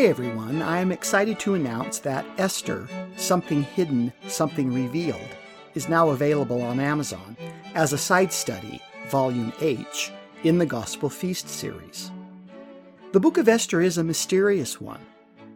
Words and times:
Today, 0.00 0.08
everyone, 0.08 0.62
I 0.62 0.80
am 0.80 0.92
excited 0.92 1.38
to 1.40 1.52
announce 1.52 1.98
that 1.98 2.24
Esther, 2.38 2.88
Something 3.18 3.64
Hidden, 3.64 4.14
Something 4.28 4.72
Revealed, 4.72 5.28
is 5.74 5.90
now 5.90 6.08
available 6.08 6.62
on 6.62 6.80
Amazon 6.80 7.36
as 7.74 7.92
a 7.92 7.98
side 7.98 8.32
study, 8.32 8.80
Volume 9.10 9.52
H, 9.60 10.10
in 10.42 10.56
the 10.56 10.64
Gospel 10.64 11.10
Feast 11.10 11.50
series. 11.50 12.10
The 13.12 13.20
book 13.20 13.36
of 13.36 13.46
Esther 13.46 13.82
is 13.82 13.98
a 13.98 14.02
mysterious 14.02 14.80
one. 14.80 15.04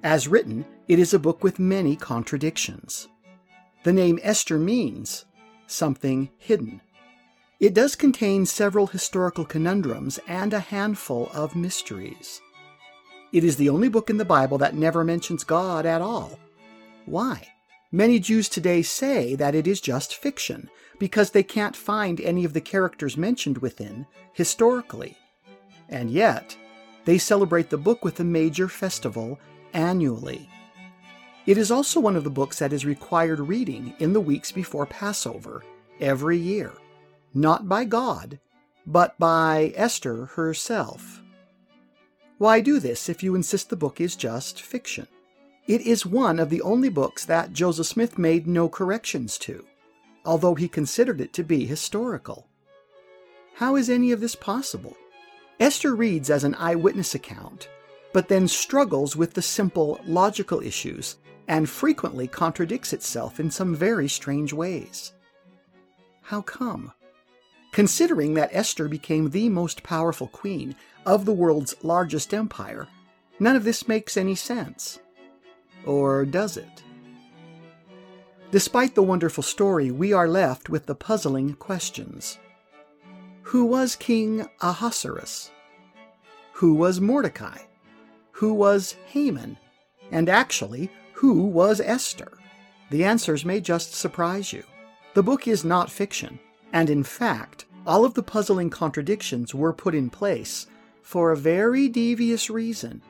As 0.02 0.28
written, 0.28 0.66
it 0.88 0.98
is 0.98 1.14
a 1.14 1.18
book 1.18 1.42
with 1.42 1.58
many 1.58 1.96
contradictions. 1.96 3.08
The 3.82 3.94
name 3.94 4.18
Esther 4.22 4.58
means 4.58 5.24
something 5.66 6.28
hidden. 6.36 6.82
It 7.60 7.72
does 7.72 7.96
contain 7.96 8.44
several 8.44 8.88
historical 8.88 9.46
conundrums 9.46 10.20
and 10.28 10.52
a 10.52 10.60
handful 10.60 11.30
of 11.32 11.56
mysteries. 11.56 12.42
It 13.34 13.42
is 13.42 13.56
the 13.56 13.68
only 13.68 13.88
book 13.88 14.10
in 14.10 14.16
the 14.16 14.24
Bible 14.24 14.58
that 14.58 14.76
never 14.76 15.02
mentions 15.02 15.42
God 15.42 15.86
at 15.86 16.00
all. 16.00 16.38
Why? 17.04 17.48
Many 17.90 18.20
Jews 18.20 18.48
today 18.48 18.80
say 18.80 19.34
that 19.34 19.56
it 19.56 19.66
is 19.66 19.80
just 19.80 20.14
fiction 20.14 20.70
because 21.00 21.32
they 21.32 21.42
can't 21.42 21.74
find 21.74 22.20
any 22.20 22.44
of 22.44 22.52
the 22.52 22.60
characters 22.60 23.16
mentioned 23.16 23.58
within 23.58 24.06
historically. 24.34 25.18
And 25.88 26.12
yet, 26.12 26.56
they 27.06 27.18
celebrate 27.18 27.70
the 27.70 27.76
book 27.76 28.04
with 28.04 28.20
a 28.20 28.24
major 28.24 28.68
festival 28.68 29.40
annually. 29.72 30.48
It 31.44 31.58
is 31.58 31.72
also 31.72 31.98
one 31.98 32.14
of 32.14 32.22
the 32.22 32.30
books 32.30 32.60
that 32.60 32.72
is 32.72 32.86
required 32.86 33.40
reading 33.40 33.94
in 33.98 34.12
the 34.12 34.20
weeks 34.20 34.52
before 34.52 34.86
Passover 34.86 35.64
every 36.00 36.38
year, 36.38 36.72
not 37.34 37.68
by 37.68 37.84
God, 37.84 38.38
but 38.86 39.18
by 39.18 39.72
Esther 39.74 40.26
herself. 40.26 41.20
Why 42.38 42.60
do 42.60 42.80
this 42.80 43.08
if 43.08 43.22
you 43.22 43.34
insist 43.34 43.70
the 43.70 43.76
book 43.76 44.00
is 44.00 44.16
just 44.16 44.60
fiction? 44.60 45.06
It 45.66 45.80
is 45.82 46.04
one 46.04 46.38
of 46.38 46.50
the 46.50 46.62
only 46.62 46.88
books 46.88 47.24
that 47.24 47.52
Joseph 47.52 47.86
Smith 47.86 48.18
made 48.18 48.46
no 48.46 48.68
corrections 48.68 49.38
to, 49.38 49.64
although 50.24 50.54
he 50.54 50.68
considered 50.68 51.20
it 51.20 51.32
to 51.34 51.44
be 51.44 51.64
historical. 51.64 52.48
How 53.54 53.76
is 53.76 53.88
any 53.88 54.10
of 54.10 54.20
this 54.20 54.34
possible? 54.34 54.96
Esther 55.60 55.94
reads 55.94 56.28
as 56.28 56.42
an 56.42 56.56
eyewitness 56.56 57.14
account, 57.14 57.68
but 58.12 58.28
then 58.28 58.48
struggles 58.48 59.14
with 59.14 59.34
the 59.34 59.42
simple 59.42 60.00
logical 60.04 60.60
issues 60.60 61.16
and 61.46 61.68
frequently 61.68 62.26
contradicts 62.26 62.92
itself 62.92 63.38
in 63.38 63.50
some 63.50 63.74
very 63.76 64.08
strange 64.08 64.52
ways. 64.52 65.12
How 66.22 66.42
come? 66.42 66.92
Considering 67.74 68.34
that 68.34 68.50
Esther 68.52 68.86
became 68.86 69.30
the 69.30 69.48
most 69.48 69.82
powerful 69.82 70.28
queen 70.28 70.76
of 71.04 71.24
the 71.24 71.32
world's 71.32 71.74
largest 71.82 72.32
empire, 72.32 72.86
none 73.40 73.56
of 73.56 73.64
this 73.64 73.88
makes 73.88 74.16
any 74.16 74.36
sense. 74.36 75.00
Or 75.84 76.24
does 76.24 76.56
it? 76.56 76.84
Despite 78.52 78.94
the 78.94 79.02
wonderful 79.02 79.42
story, 79.42 79.90
we 79.90 80.12
are 80.12 80.28
left 80.28 80.68
with 80.68 80.86
the 80.86 80.94
puzzling 80.94 81.54
questions. 81.54 82.38
Who 83.42 83.64
was 83.64 83.96
King 83.96 84.46
Ahasuerus? 84.60 85.50
Who 86.52 86.74
was 86.74 87.00
Mordecai? 87.00 87.58
Who 88.30 88.54
was 88.54 88.94
Haman? 89.06 89.58
And 90.12 90.28
actually, 90.28 90.92
who 91.14 91.42
was 91.42 91.80
Esther? 91.80 92.38
The 92.90 93.02
answers 93.02 93.44
may 93.44 93.60
just 93.60 93.94
surprise 93.94 94.52
you. 94.52 94.62
The 95.14 95.24
book 95.24 95.48
is 95.48 95.64
not 95.64 95.90
fiction. 95.90 96.38
And 96.74 96.90
in 96.90 97.04
fact, 97.04 97.66
all 97.86 98.04
of 98.04 98.14
the 98.14 98.22
puzzling 98.22 98.68
contradictions 98.68 99.54
were 99.54 99.72
put 99.72 99.94
in 99.94 100.10
place 100.10 100.66
for 101.02 101.30
a 101.30 101.36
very 101.36 101.88
devious 101.88 102.50
reason, 102.50 103.00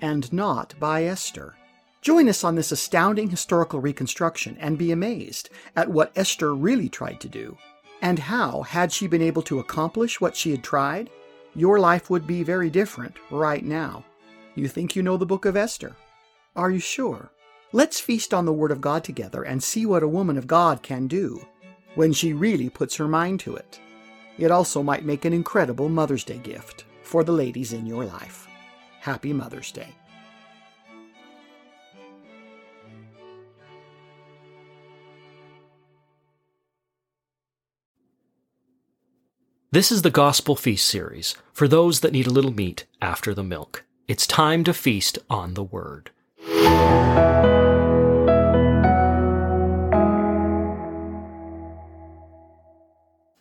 and 0.00 0.32
not 0.32 0.74
by 0.78 1.04
Esther. 1.04 1.56
Join 2.02 2.28
us 2.28 2.44
on 2.44 2.54
this 2.54 2.70
astounding 2.70 3.28
historical 3.28 3.80
reconstruction 3.80 4.56
and 4.60 4.78
be 4.78 4.92
amazed 4.92 5.50
at 5.74 5.90
what 5.90 6.12
Esther 6.14 6.54
really 6.54 6.88
tried 6.88 7.20
to 7.20 7.28
do, 7.28 7.58
and 8.00 8.20
how, 8.20 8.62
had 8.62 8.92
she 8.92 9.08
been 9.08 9.22
able 9.22 9.42
to 9.42 9.58
accomplish 9.58 10.20
what 10.20 10.36
she 10.36 10.52
had 10.52 10.62
tried, 10.62 11.10
your 11.56 11.80
life 11.80 12.10
would 12.10 12.28
be 12.28 12.44
very 12.44 12.70
different 12.70 13.16
right 13.32 13.64
now. 13.64 14.04
You 14.54 14.68
think 14.68 14.94
you 14.94 15.02
know 15.02 15.16
the 15.16 15.26
book 15.26 15.46
of 15.46 15.56
Esther? 15.56 15.96
Are 16.54 16.70
you 16.70 16.78
sure? 16.78 17.32
Let's 17.72 17.98
feast 17.98 18.32
on 18.32 18.44
the 18.44 18.52
Word 18.52 18.70
of 18.70 18.80
God 18.80 19.02
together 19.02 19.42
and 19.42 19.60
see 19.60 19.84
what 19.84 20.04
a 20.04 20.08
woman 20.08 20.38
of 20.38 20.46
God 20.46 20.84
can 20.84 21.08
do 21.08 21.44
when 21.94 22.12
she 22.12 22.32
really 22.32 22.68
puts 22.68 22.96
her 22.96 23.08
mind 23.08 23.40
to 23.40 23.56
it. 23.56 23.80
It 24.38 24.50
also 24.50 24.82
might 24.82 25.04
make 25.04 25.24
an 25.24 25.32
incredible 25.32 25.88
Mother's 25.88 26.24
Day 26.24 26.38
gift 26.38 26.84
for 27.02 27.24
the 27.24 27.32
ladies 27.32 27.72
in 27.72 27.86
your 27.86 28.04
life. 28.04 28.46
Happy 29.00 29.32
Mother's 29.32 29.72
Day. 29.72 29.94
This 39.72 39.92
is 39.92 40.02
the 40.02 40.10
Gospel 40.10 40.56
Feast 40.56 40.84
series 40.84 41.36
for 41.52 41.68
those 41.68 42.00
that 42.00 42.12
need 42.12 42.26
a 42.26 42.30
little 42.30 42.52
meat 42.52 42.86
after 43.00 43.32
the 43.32 43.44
milk. 43.44 43.84
It's 44.08 44.26
time 44.26 44.64
to 44.64 44.74
feast 44.74 45.18
on 45.30 45.54
the 45.54 45.62
Word. 45.62 46.10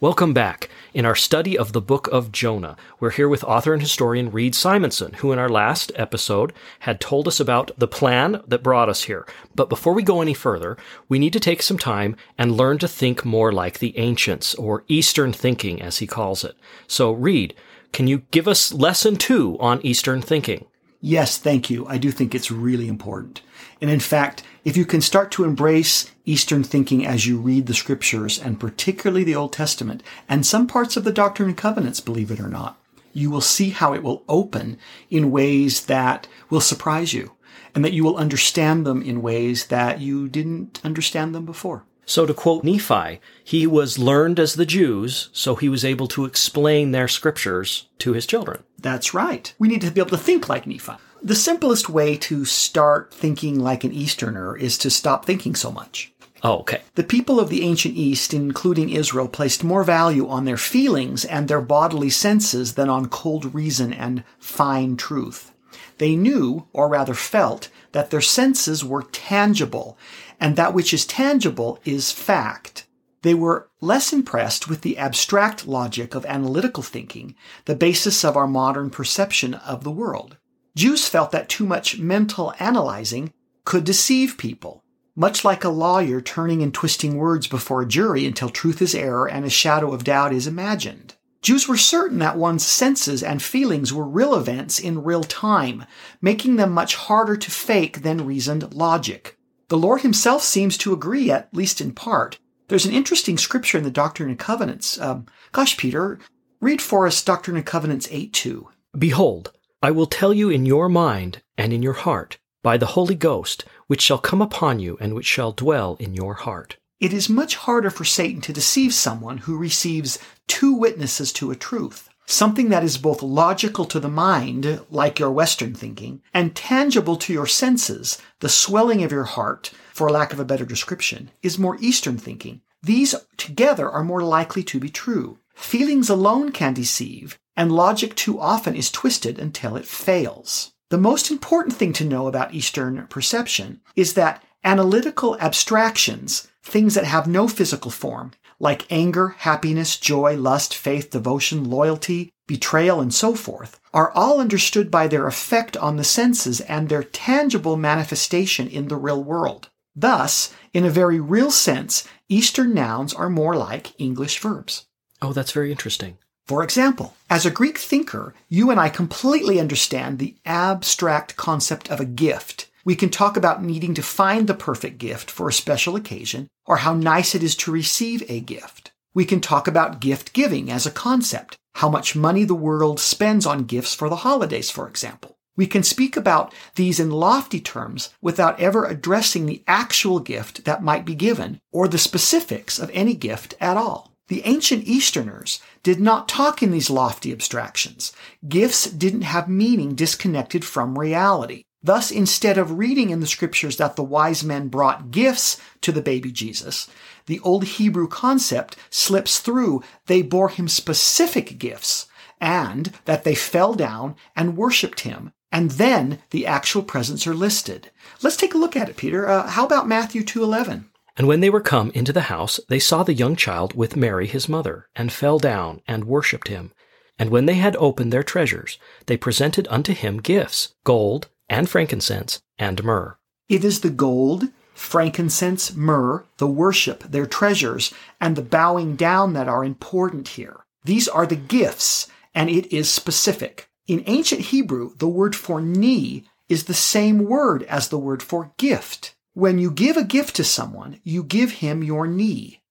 Welcome 0.01 0.33
back. 0.33 0.69
In 0.93 1.05
our 1.05 1.13
study 1.13 1.57
of 1.57 1.73
the 1.73 1.81
book 1.81 2.07
of 2.07 2.31
Jonah, 2.31 2.77
we're 3.01 3.09
here 3.09 3.27
with 3.27 3.43
author 3.43 3.73
and 3.73 3.81
historian 3.81 4.31
Reed 4.31 4.55
Simonson, 4.55 5.11
who 5.15 5.33
in 5.33 5.39
our 5.39 5.49
last 5.49 5.91
episode 5.93 6.53
had 6.79 7.01
told 7.01 7.27
us 7.27 7.41
about 7.41 7.71
the 7.77 7.85
plan 7.85 8.41
that 8.47 8.63
brought 8.63 8.87
us 8.87 9.03
here. 9.03 9.27
But 9.55 9.67
before 9.67 9.93
we 9.93 10.01
go 10.01 10.21
any 10.21 10.33
further, 10.33 10.77
we 11.09 11.19
need 11.19 11.33
to 11.33 11.39
take 11.41 11.61
some 11.61 11.77
time 11.77 12.15
and 12.37 12.55
learn 12.55 12.77
to 12.77 12.87
think 12.87 13.25
more 13.25 13.51
like 13.51 13.79
the 13.79 13.97
ancients, 13.97 14.55
or 14.55 14.85
Eastern 14.87 15.33
thinking, 15.33 15.81
as 15.81 15.97
he 15.97 16.07
calls 16.07 16.45
it. 16.45 16.55
So, 16.87 17.11
Reed, 17.11 17.53
can 17.91 18.07
you 18.07 18.19
give 18.31 18.47
us 18.47 18.71
lesson 18.71 19.17
two 19.17 19.57
on 19.59 19.85
Eastern 19.85 20.21
thinking? 20.21 20.65
Yes, 21.01 21.37
thank 21.37 21.69
you. 21.69 21.87
I 21.87 21.97
do 21.97 22.11
think 22.11 22.35
it's 22.35 22.51
really 22.51 22.89
important. 22.89 23.41
And 23.79 23.89
in 23.89 24.01
fact, 24.01 24.43
if 24.65 24.75
you 24.75 24.85
can 24.85 24.99
start 24.99 25.31
to 25.31 25.45
embrace 25.45 26.11
Eastern 26.25 26.61
thinking 26.61 27.05
as 27.05 27.25
you 27.25 27.37
read 27.39 27.67
the 27.67 27.73
scriptures, 27.73 28.37
and 28.37 28.59
particularly 28.59 29.23
the 29.23 29.35
Old 29.35 29.53
Testament, 29.53 30.03
and 30.27 30.45
some 30.45 30.67
parts 30.67 30.97
of 30.97 31.05
the 31.05 31.13
Doctrine 31.13 31.47
and 31.47 31.57
Covenants, 31.57 32.01
believe 32.01 32.31
it 32.31 32.39
or 32.39 32.49
not, 32.49 32.77
you 33.13 33.29
will 33.29 33.41
see 33.41 33.69
how 33.69 33.93
it 33.93 34.03
will 34.03 34.23
open 34.27 34.77
in 35.09 35.31
ways 35.31 35.85
that 35.85 36.27
will 36.49 36.61
surprise 36.61 37.13
you, 37.13 37.31
and 37.73 37.85
that 37.85 37.93
you 37.93 38.03
will 38.03 38.17
understand 38.17 38.85
them 38.85 39.01
in 39.01 39.21
ways 39.21 39.67
that 39.67 40.01
you 40.01 40.27
didn't 40.27 40.81
understand 40.83 41.33
them 41.33 41.45
before. 41.45 41.85
So 42.09 42.25
to 42.25 42.33
quote 42.33 42.63
Nephi, 42.63 43.21
he 43.43 43.67
was 43.67 43.99
learned 43.99 44.39
as 44.39 44.55
the 44.55 44.65
Jews, 44.65 45.29
so 45.31 45.53
he 45.53 45.69
was 45.69 45.85
able 45.85 46.07
to 46.07 46.25
explain 46.25 46.89
their 46.89 47.07
scriptures 47.07 47.85
to 47.99 48.13
his 48.13 48.25
children. 48.25 48.63
That's 48.79 49.13
right. 49.13 49.53
We 49.59 49.67
need 49.67 49.81
to 49.81 49.91
be 49.91 50.01
able 50.01 50.17
to 50.17 50.17
think 50.17 50.49
like 50.49 50.65
Nephi. 50.65 50.93
The 51.21 51.35
simplest 51.35 51.87
way 51.87 52.17
to 52.17 52.45
start 52.45 53.13
thinking 53.13 53.59
like 53.59 53.83
an 53.83 53.93
Easterner 53.93 54.57
is 54.57 54.75
to 54.79 54.89
stop 54.89 55.23
thinking 55.23 55.53
so 55.53 55.71
much. 55.71 56.11
Oh, 56.41 56.61
okay. 56.61 56.81
The 56.95 57.03
people 57.03 57.39
of 57.39 57.49
the 57.49 57.61
ancient 57.61 57.95
East, 57.95 58.33
including 58.33 58.89
Israel, 58.89 59.27
placed 59.27 59.63
more 59.63 59.83
value 59.83 60.27
on 60.27 60.45
their 60.45 60.57
feelings 60.57 61.25
and 61.25 61.47
their 61.47 61.61
bodily 61.61 62.09
senses 62.09 62.73
than 62.73 62.89
on 62.89 63.09
cold 63.09 63.53
reason 63.53 63.93
and 63.93 64.23
fine 64.39 64.97
truth. 64.97 65.51
They 65.99 66.15
knew, 66.15 66.65
or 66.73 66.87
rather 66.87 67.13
felt, 67.13 67.69
that 67.91 68.09
their 68.09 68.21
senses 68.21 68.83
were 68.83 69.03
tangible, 69.03 69.97
and 70.39 70.55
that 70.55 70.73
which 70.73 70.93
is 70.93 71.05
tangible 71.05 71.79
is 71.85 72.11
fact. 72.11 72.87
They 73.21 73.33
were 73.33 73.69
less 73.81 74.13
impressed 74.13 74.69
with 74.69 74.81
the 74.81 74.97
abstract 74.97 75.67
logic 75.67 76.15
of 76.15 76.25
analytical 76.25 76.83
thinking, 76.83 77.35
the 77.65 77.75
basis 77.75 78.23
of 78.23 78.37
our 78.37 78.47
modern 78.47 78.89
perception 78.89 79.53
of 79.55 79.83
the 79.83 79.91
world. 79.91 80.37
Jews 80.75 81.07
felt 81.07 81.31
that 81.31 81.49
too 81.49 81.65
much 81.65 81.99
mental 81.99 82.53
analyzing 82.59 83.33
could 83.65 83.83
deceive 83.83 84.37
people, 84.37 84.83
much 85.15 85.43
like 85.43 85.65
a 85.65 85.69
lawyer 85.69 86.21
turning 86.21 86.63
and 86.63 86.73
twisting 86.73 87.17
words 87.17 87.47
before 87.47 87.81
a 87.81 87.87
jury 87.87 88.25
until 88.25 88.49
truth 88.49 88.81
is 88.81 88.95
error 88.95 89.27
and 89.27 89.43
a 89.43 89.49
shadow 89.49 89.93
of 89.93 90.05
doubt 90.05 90.31
is 90.31 90.47
imagined. 90.47 91.15
Jews 91.41 91.67
were 91.67 91.77
certain 91.77 92.19
that 92.19 92.37
one's 92.37 92.65
senses 92.65 93.23
and 93.23 93.41
feelings 93.41 93.93
were 93.93 94.07
real 94.07 94.35
events 94.35 94.79
in 94.79 95.03
real 95.03 95.23
time, 95.23 95.85
making 96.21 96.55
them 96.55 96.71
much 96.71 96.95
harder 96.95 97.35
to 97.35 97.51
fake 97.51 98.01
than 98.01 98.25
reasoned 98.25 98.73
logic. 98.73 99.37
The 99.69 99.77
Lord 99.77 100.01
himself 100.01 100.41
seems 100.41 100.77
to 100.79 100.93
agree, 100.93 101.29
at 101.29 101.53
least 101.53 101.79
in 101.79 101.93
part. 101.93 102.39
There's 102.69 102.87
an 102.87 102.93
interesting 102.93 103.37
scripture 103.37 103.77
in 103.77 103.83
the 103.83 103.91
Doctrine 103.91 104.29
and 104.29 104.37
Covenants. 104.37 104.99
Um, 104.99 105.27
gosh, 105.51 105.77
Peter, 105.77 106.17
read 106.59 106.81
for 106.81 107.05
us 107.05 107.23
Doctrine 107.23 107.55
and 107.55 107.65
Covenants 107.65 108.07
8 108.09 108.33
2. 108.33 108.67
Behold, 108.97 109.51
I 109.83 109.91
will 109.91 110.07
tell 110.07 110.33
you 110.33 110.49
in 110.49 110.65
your 110.65 110.89
mind 110.89 111.43
and 111.55 111.71
in 111.71 111.83
your 111.83 111.93
heart 111.93 112.39
by 112.63 112.77
the 112.77 112.87
Holy 112.97 113.13
Ghost, 113.13 113.63
which 113.85 114.01
shall 114.01 114.17
come 114.17 114.41
upon 114.41 114.79
you 114.79 114.97
and 114.99 115.13
which 115.13 115.27
shall 115.27 115.51
dwell 115.51 115.97
in 115.99 116.15
your 116.15 116.33
heart. 116.33 116.77
It 116.99 117.13
is 117.13 117.29
much 117.29 117.55
harder 117.55 117.91
for 117.91 118.03
Satan 118.03 118.41
to 118.41 118.53
deceive 118.53 118.93
someone 118.93 119.37
who 119.37 119.55
receives 119.55 120.17
two 120.47 120.73
witnesses 120.73 121.31
to 121.33 121.51
a 121.51 121.55
truth. 121.55 122.08
Something 122.29 122.69
that 122.69 122.83
is 122.83 122.97
both 122.97 123.21
logical 123.21 123.85
to 123.85 123.99
the 123.99 124.09
mind, 124.09 124.81
like 124.89 125.19
your 125.19 125.31
Western 125.31 125.73
thinking, 125.73 126.21
and 126.33 126.55
tangible 126.55 127.15
to 127.17 127.33
your 127.33 127.47
senses, 127.47 128.17
the 128.39 128.49
swelling 128.49 129.03
of 129.03 129.11
your 129.11 129.23
heart, 129.23 129.71
for 129.93 130.09
lack 130.09 130.31
of 130.31 130.39
a 130.39 130.45
better 130.45 130.65
description, 130.65 131.31
is 131.41 131.57
more 131.57 131.77
Eastern 131.79 132.17
thinking. 132.17 132.61
These 132.83 133.15
together 133.35 133.89
are 133.89 134.03
more 134.03 134.21
likely 134.21 134.63
to 134.63 134.79
be 134.79 134.89
true. 134.89 135.39
Feelings 135.55 136.09
alone 136.09 136.51
can 136.51 136.73
deceive, 136.73 137.37
and 137.57 137.71
logic 137.71 138.15
too 138.15 138.39
often 138.39 138.75
is 138.75 138.91
twisted 138.91 139.39
until 139.39 139.75
it 139.75 139.85
fails. 139.85 140.71
The 140.89 140.97
most 140.97 141.29
important 141.29 141.75
thing 141.75 141.93
to 141.93 142.05
know 142.05 142.27
about 142.27 142.53
Eastern 142.53 143.05
perception 143.07 143.81
is 143.95 144.13
that 144.13 144.43
analytical 144.63 145.37
abstractions, 145.39 146.47
things 146.63 146.93
that 146.93 147.05
have 147.05 147.27
no 147.27 147.47
physical 147.47 147.91
form, 147.91 148.31
like 148.59 148.91
anger, 148.91 149.29
happiness, 149.39 149.97
joy, 149.97 150.35
lust, 150.35 150.75
faith, 150.75 151.09
devotion, 151.09 151.69
loyalty, 151.69 152.31
betrayal, 152.47 152.99
and 152.99 153.13
so 153.13 153.35
forth, 153.35 153.79
are 153.93 154.11
all 154.11 154.39
understood 154.39 154.91
by 154.91 155.07
their 155.07 155.27
effect 155.27 155.77
on 155.77 155.97
the 155.97 156.03
senses 156.03 156.61
and 156.61 156.89
their 156.89 157.03
tangible 157.03 157.77
manifestation 157.77 158.67
in 158.67 158.87
the 158.87 158.95
real 158.95 159.23
world. 159.23 159.69
Thus, 159.95 160.53
in 160.73 160.85
a 160.85 160.89
very 160.89 161.19
real 161.19 161.51
sense, 161.51 162.07
Eastern 162.27 162.73
nouns 162.73 163.13
are 163.13 163.29
more 163.29 163.55
like 163.55 163.99
English 163.99 164.39
verbs. 164.39 164.85
Oh, 165.21 165.33
that's 165.33 165.51
very 165.51 165.71
interesting. 165.71 166.17
For 166.45 166.63
example, 166.63 167.15
as 167.29 167.45
a 167.45 167.51
Greek 167.51 167.77
thinker, 167.77 168.33
you 168.47 168.71
and 168.71 168.79
I 168.79 168.89
completely 168.89 169.59
understand 169.59 170.17
the 170.17 170.35
abstract 170.45 171.35
concept 171.35 171.91
of 171.91 171.99
a 171.99 172.05
gift. 172.05 172.68
We 172.89 172.95
can 172.95 173.09
talk 173.11 173.37
about 173.37 173.63
needing 173.63 173.93
to 173.93 174.01
find 174.01 174.47
the 174.47 174.55
perfect 174.55 174.97
gift 174.97 175.29
for 175.29 175.47
a 175.47 175.53
special 175.53 175.95
occasion 175.95 176.47
or 176.65 176.77
how 176.77 176.95
nice 176.95 177.35
it 177.35 177.43
is 177.43 177.55
to 177.57 177.71
receive 177.71 178.23
a 178.27 178.39
gift. 178.39 178.91
We 179.13 179.25
can 179.25 179.41
talk 179.41 179.67
about 179.67 179.99
gift 179.99 180.33
giving 180.33 180.71
as 180.71 180.87
a 180.87 180.91
concept, 180.91 181.55
how 181.75 181.87
much 181.87 182.15
money 182.15 182.45
the 182.45 182.55
world 182.55 182.99
spends 182.99 183.45
on 183.45 183.65
gifts 183.65 183.93
for 183.93 184.09
the 184.09 184.25
holidays, 184.25 184.71
for 184.71 184.87
example. 184.87 185.37
We 185.55 185.67
can 185.67 185.83
speak 185.83 186.17
about 186.17 186.51
these 186.73 186.99
in 186.99 187.11
lofty 187.11 187.59
terms 187.59 188.09
without 188.23 188.59
ever 188.59 188.85
addressing 188.85 189.45
the 189.45 189.61
actual 189.67 190.19
gift 190.19 190.65
that 190.65 190.81
might 190.81 191.05
be 191.05 191.13
given 191.13 191.59
or 191.71 191.87
the 191.87 191.99
specifics 191.99 192.79
of 192.79 192.89
any 192.91 193.13
gift 193.13 193.53
at 193.61 193.77
all. 193.77 194.15
The 194.29 194.41
ancient 194.45 194.85
Easterners 194.85 195.61
did 195.83 195.99
not 195.99 196.27
talk 196.27 196.63
in 196.63 196.71
these 196.71 196.89
lofty 196.89 197.31
abstractions. 197.31 198.13
Gifts 198.47 198.89
didn't 198.89 199.21
have 199.21 199.47
meaning 199.47 199.93
disconnected 199.93 200.65
from 200.65 200.97
reality. 200.97 201.65
Thus, 201.81 202.11
instead 202.11 202.57
of 202.57 202.77
reading 202.77 203.09
in 203.09 203.21
the 203.21 203.27
scriptures 203.27 203.77
that 203.77 203.95
the 203.95 204.03
wise 204.03 204.43
men 204.43 204.67
brought 204.67 205.11
gifts 205.11 205.57
to 205.81 205.91
the 205.91 206.01
baby 206.01 206.31
Jesus, 206.31 206.89
the 207.25 207.39
old 207.39 207.63
Hebrew 207.63 208.07
concept 208.07 208.75
slips 208.89 209.39
through 209.39 209.83
they 210.07 210.21
bore 210.21 210.49
him 210.49 210.67
specific 210.67 211.57
gifts 211.57 212.07
and 212.41 212.91
that 213.05 213.23
they 213.23 213.35
fell 213.35 213.73
down 213.73 214.15
and 214.35 214.57
worshiped 214.57 215.01
him. 215.01 215.31
And 215.51 215.71
then 215.71 216.19
the 216.29 216.45
actual 216.45 216.83
presents 216.83 217.25
are 217.25 217.33
listed. 217.33 217.91
Let's 218.21 218.37
take 218.37 218.53
a 218.53 218.57
look 218.57 218.75
at 218.75 218.89
it, 218.89 218.97
Peter. 218.97 219.27
Uh, 219.27 219.47
how 219.47 219.65
about 219.65 219.87
Matthew 219.87 220.23
2.11? 220.23 220.85
And 221.17 221.27
when 221.27 221.39
they 221.39 221.49
were 221.49 221.61
come 221.61 221.91
into 221.91 222.13
the 222.13 222.21
house, 222.21 222.59
they 222.69 222.79
saw 222.79 223.03
the 223.03 223.13
young 223.13 223.35
child 223.35 223.73
with 223.73 223.97
Mary 223.97 224.27
his 224.27 224.47
mother, 224.47 224.87
and 224.95 225.11
fell 225.11 225.39
down 225.39 225.81
and 225.87 226.05
worshipped 226.05 226.47
him. 226.47 226.71
And 227.17 227.29
when 227.29 227.45
they 227.45 227.55
had 227.55 227.75
opened 227.75 228.13
their 228.13 228.23
treasures, 228.23 228.77
they 229.07 229.17
presented 229.17 229.67
unto 229.69 229.93
him 229.93 230.21
gifts, 230.21 230.75
gold, 230.85 231.27
and 231.49 231.69
frankincense, 231.69 232.41
and 232.57 232.83
myrrh. 232.83 233.17
It 233.47 233.63
is 233.63 233.81
the 233.81 233.89
gold, 233.89 234.49
frankincense, 234.73 235.75
myrrh, 235.75 236.25
the 236.37 236.47
worship, 236.47 237.03
their 237.03 237.25
treasures, 237.25 237.93
and 238.21 238.35
the 238.35 238.41
bowing 238.41 238.95
down 238.95 239.33
that 239.33 239.47
are 239.47 239.63
important 239.65 240.29
here. 240.29 240.65
These 240.85 241.07
are 241.07 241.25
the 241.25 241.35
gifts, 241.35 242.07
and 242.33 242.49
it 242.49 242.71
is 242.71 242.89
specific. 242.89 243.69
In 243.87 244.03
ancient 244.05 244.41
Hebrew, 244.41 244.95
the 244.97 245.07
word 245.07 245.35
for 245.35 245.59
knee 245.59 246.25
is 246.47 246.65
the 246.65 246.73
same 246.73 247.25
word 247.25 247.63
as 247.63 247.89
the 247.89 247.97
word 247.97 248.23
for 248.23 248.53
gift. 248.57 249.15
When 249.33 249.59
you 249.59 249.71
give 249.71 249.97
a 249.97 250.03
gift 250.03 250.35
to 250.37 250.43
someone, 250.43 250.99
you 251.03 251.23
give 251.23 251.53
him 251.53 251.83
your 251.83 252.07
knee. 252.07 252.61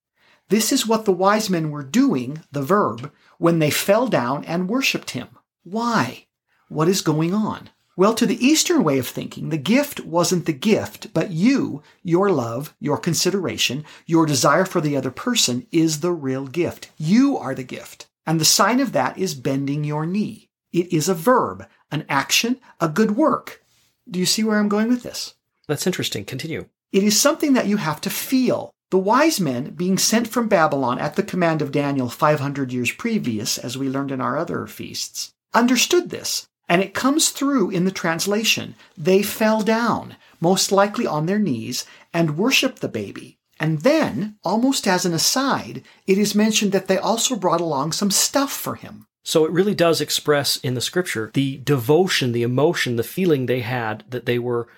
This 0.49 0.73
is 0.73 0.87
what 0.87 1.05
the 1.05 1.13
wise 1.13 1.51
men 1.51 1.71
were 1.71 1.83
doing, 1.83 2.43
the 2.53 2.63
verb, 2.63 3.13
when 3.39 3.59
they 3.59 3.71
fell 3.71 4.09
down 4.09 4.45
and 4.45 4.69
worshipped 4.69 5.11
him. 5.11 5.29
Why? 5.63 6.27
What 6.69 6.89
is 6.89 7.01
going 7.03 7.35
on? 7.35 7.71
Well, 7.99 8.15
to 8.15 8.27
the 8.27 8.47
Eastern 8.47 8.85
way 8.85 9.01
of 9.01 9.09
thinking, 9.09 9.49
the 9.49 9.57
gift 9.57 9.99
wasn't 10.05 10.47
the 10.47 10.53
gift, 10.53 11.13
but 11.13 11.33
you, 11.33 11.83
your 12.05 12.31
love, 12.31 12.73
your 12.79 12.97
consideration, 12.97 13.85
your 14.07 14.25
desire 14.25 14.65
for 14.65 14.81
the 14.81 14.97
other 14.97 15.11
person 15.11 15.67
is 15.73 15.99
the 15.99 16.13
real 16.13 16.47
gift. 16.47 16.93
You 16.97 17.37
are 17.37 17.57
the 17.57 17.65
gift. 17.65 18.07
And 18.25 18.41
the 18.41 18.45
sign 18.45 18.79
of 18.79 18.93
that 18.93 19.19
is 19.19 19.35
bending 19.35 19.83
your 19.83 20.07
knee. 20.07 20.49
It 20.73 20.93
is 20.93 21.09
a 21.09 21.15
verb, 21.15 21.67
an 21.91 22.07
action, 22.09 22.61
a 22.81 22.89
good 22.89 23.17
work. 23.17 23.65
Do 24.09 24.21
you 24.21 24.27
see 24.27 24.45
where 24.45 24.61
I'm 24.61 24.69
going 24.69 24.87
with 24.87 25.03
this? 25.03 25.35
That's 25.67 25.85
interesting. 25.89 26.25
Continue. 26.25 26.67
It 26.93 27.03
is 27.03 27.21
something 27.21 27.55
that 27.55 27.67
you 27.67 27.79
have 27.79 28.01
to 28.03 28.11
feel. 28.11 28.71
The 28.91 28.99
wise 28.99 29.41
men, 29.41 29.71
being 29.71 29.99
sent 29.99 30.29
from 30.29 30.47
Babylon 30.47 31.01
at 31.01 31.17
the 31.17 31.25
command 31.25 31.63
of 31.63 31.73
Daniel 31.73 32.09
500 32.09 32.73
years 32.73 32.93
previous, 32.93 33.59
as 33.59 33.77
we 33.77 33.89
learned 33.89 34.13
in 34.13 34.21
our 34.21 34.39
other 34.39 34.69
feasts, 34.69 35.35
understood 35.53 36.11
this, 36.11 36.48
and 36.69 36.83
it 36.83 36.95
comes 36.95 37.31
through 37.31 37.71
in 37.71 37.85
the 37.85 37.91
translation. 37.91 38.75
They 38.97 39.23
fell 39.23 39.63
down, 39.63 40.17
most 40.41 40.71
likely 40.71 41.07
on 41.07 41.27
their 41.27 41.39
knees, 41.39 41.87
and 42.13 42.37
worshiped 42.37 42.81
the 42.81 42.89
baby. 42.89 43.39
And 43.61 43.81
then, 43.81 44.37
almost 44.45 44.87
as 44.87 45.05
an 45.05 45.15
aside, 45.15 45.83
it 46.07 46.19
is 46.19 46.35
mentioned 46.35 46.73
that 46.73 46.87
they 46.87 46.99
also 46.99 47.35
brought 47.35 47.61
along 47.61 47.93
some 47.93 48.11
stuff 48.11 48.53
for 48.53 48.77
him. 48.77 49.07
So 49.25 49.45
it 49.45 49.51
really 49.51 49.75
does 49.75 50.01
express 50.01 50.57
in 50.59 50.75
the 50.75 50.81
scripture 50.81 51.31
the 51.35 51.59
devotion, 51.59 52.33
the 52.33 52.43
emotion, 52.43 52.97
the 52.97 53.03
feeling 53.03 53.47
they 53.47 53.61
had 53.61 54.05
that 54.09 54.27
they 54.27 54.39
were 54.39 54.69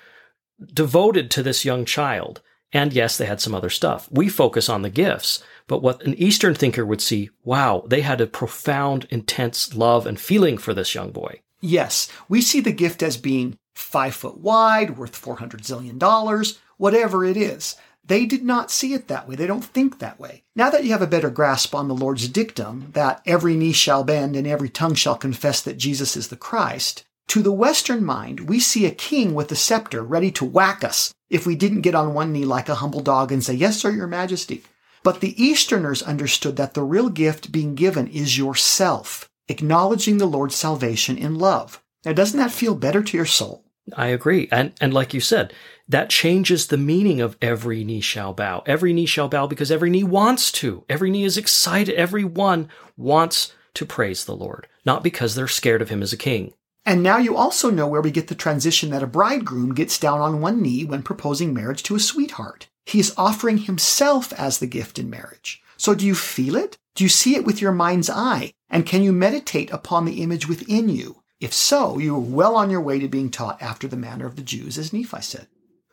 devoted 0.73 1.31
to 1.31 1.43
this 1.43 1.65
young 1.65 1.85
child. 1.85 2.41
And 2.73 2.93
yes, 2.93 3.17
they 3.17 3.27
had 3.27 3.41
some 3.41 3.55
other 3.55 3.71
stuff. 3.71 4.09
We 4.11 4.29
focus 4.29 4.69
on 4.69 4.83
the 4.83 4.91
gifts, 4.91 5.43
but 5.67 5.83
what 5.83 6.03
an 6.05 6.15
Eastern 6.15 6.55
thinker 6.55 6.87
would 6.87 7.01
see, 7.01 7.31
wow, 7.45 7.85
they 7.87 8.01
had 8.01 8.21
a 8.21 8.27
profound, 8.27 9.07
intense 9.11 9.75
love 9.75 10.07
and 10.07 10.19
feeling 10.19 10.57
for 10.57 10.73
this 10.73 10.95
young 10.95 11.11
boy. 11.11 11.43
Yes, 11.61 12.11
we 12.29 12.41
see 12.41 12.61
the 12.61 12.73
gift 12.73 13.03
as 13.03 13.17
being 13.17 13.59
five 13.75 14.15
foot 14.15 14.39
wide, 14.39 14.97
worth 14.97 15.17
400 15.17 15.63
zillion 15.63 15.99
dollars, 15.99 16.59
whatever 16.77 17.25
it 17.25 17.37
is. 17.37 17.77
They 18.05 18.27
did 18.27 18.45
not 18.45 18.71
see 18.71 18.95
it 18.95 19.09
that 19.09 19.29
way. 19.29 19.37
They 19.37 19.47
don't 19.47 19.65
think 19.65 19.99
that 19.99 20.19
way. 20.19 20.43
Now 20.57 20.71
that 20.71 20.85
you 20.85 20.91
have 20.91 21.03
a 21.03 21.07
better 21.07 21.31
grasp 21.31 21.75
on 21.75 21.87
the 21.87 21.95
Lord's 21.95 22.29
dictum 22.29 22.91
that 22.93 23.23
every 23.27 23.57
knee 23.57 23.73
shall 23.73 24.03
bend 24.03 24.35
and 24.35 24.47
every 24.47 24.69
tongue 24.69 24.95
shall 24.95 25.17
confess 25.17 25.61
that 25.61 25.79
Jesus 25.79 26.17
is 26.17 26.29
the 26.29 26.37
Christ, 26.37 27.05
to 27.31 27.43
the 27.43 27.53
Western 27.53 28.05
mind, 28.05 28.49
we 28.49 28.59
see 28.59 28.87
a 28.87 28.91
king 28.91 29.35
with 29.35 29.53
a 29.53 29.55
scepter 29.55 30.03
ready 30.03 30.33
to 30.33 30.45
whack 30.45 30.83
us 30.83 31.15
if 31.29 31.47
we 31.47 31.55
didn't 31.55 31.83
get 31.83 31.95
on 31.95 32.13
one 32.13 32.33
knee 32.33 32.45
like 32.45 32.69
a 32.69 32.75
humble 32.75 32.99
dog 32.99 33.31
and 33.31 33.45
say, 33.45 33.55
Yes, 33.55 33.79
sir, 33.79 33.93
your 33.93 34.09
majesty. 34.09 34.65
But 35.05 35.21
the 35.21 35.41
Easterners 35.41 36.03
understood 36.03 36.57
that 36.57 36.75
the 36.75 36.83
real 36.83 37.09
gift 37.09 37.53
being 37.53 37.77
given 37.77 38.09
is 38.09 38.37
yourself, 38.37 39.30
acknowledging 39.51 40.19
the 40.19 40.27
Lord's 40.27 40.55
salvation 40.55 41.19
in 41.19 41.35
love. 41.35 41.83
Now, 42.05 42.13
doesn't 42.13 42.39
that 42.39 42.53
feel 42.53 42.75
better 42.75 43.03
to 43.03 43.17
your 43.17 43.27
soul? 43.27 43.65
I 43.97 44.07
agree. 44.07 44.49
And, 44.53 44.73
and 44.81 44.95
like 44.95 45.13
you 45.13 45.21
said, 45.21 45.53
that 45.89 46.11
changes 46.11 46.67
the 46.67 46.77
meaning 46.77 47.21
of 47.21 47.37
every 47.43 47.83
knee 47.83 48.01
shall 48.01 48.33
bow. 48.33 48.63
Every 48.65 48.93
knee 48.93 49.07
shall 49.07 49.29
bow 49.29 49.47
because 49.47 49.71
every 49.71 49.91
knee 49.91 50.05
wants 50.05 50.53
to. 50.53 50.85
Every 50.89 51.11
knee 51.11 51.25
is 51.25 51.37
excited. 51.37 51.95
Every 51.97 52.25
one 52.25 52.69
wants 52.97 53.53
to 53.75 53.85
praise 53.85 54.25
the 54.25 54.37
Lord, 54.37 54.69
not 54.85 55.03
because 55.03 55.35
they're 55.35 55.49
scared 55.49 55.83
of 55.83 55.89
him 55.89 56.03
as 56.03 56.13
a 56.13 56.17
king. 56.17 56.55
And 56.87 57.03
now 57.03 57.19
you 57.19 57.37
also 57.37 57.71
know 57.71 57.87
where 57.87 58.01
we 58.01 58.11
get 58.11 58.29
the 58.29 58.35
transition 58.35 58.91
that 58.91 59.03
a 59.03 59.07
bridegroom 59.07 59.75
gets 59.75 59.99
down 59.99 60.21
on 60.21 60.41
one 60.41 60.63
knee 60.63 60.85
when 60.85 61.03
proposing 61.03 61.53
marriage 61.53 61.83
to 61.85 61.95
a 61.95 62.01
sweetheart. 62.01 62.69
He 62.87 63.01
is 63.01 63.15
offering 63.17 63.59
himself 63.59 64.33
as 64.33 64.59
the 64.59 64.67
gift 64.67 64.99
in 64.99 65.11
marriage. 65.11 65.63
So 65.77 65.95
do 65.95 66.07
you 66.07 66.15
feel 66.15 66.57
it? 66.57 66.79
Do 67.01 67.05
you 67.05 67.09
see 67.09 67.35
it 67.35 67.47
with 67.47 67.63
your 67.63 67.73
mind's 67.73 68.11
eye? 68.11 68.53
And 68.69 68.85
can 68.85 69.03
you 69.03 69.11
meditate 69.11 69.71
upon 69.71 70.05
the 70.05 70.21
image 70.21 70.47
within 70.47 70.91
you? 70.91 71.23
If 71.41 71.51
so, 71.51 71.97
you 71.97 72.15
are 72.15 72.21
well 72.21 72.57
on 72.57 72.69
your 72.69 72.83
way 72.83 72.99
to 72.99 73.09
being 73.09 73.31
taught 73.31 73.63
after 73.63 73.89
the 73.89 73.97
manner 73.97 74.27
of 74.27 74.37
the 74.37 74.43
Jews, 74.43 74.77
as 74.77 74.93
Nephi 74.93 75.23
said. 75.23 75.47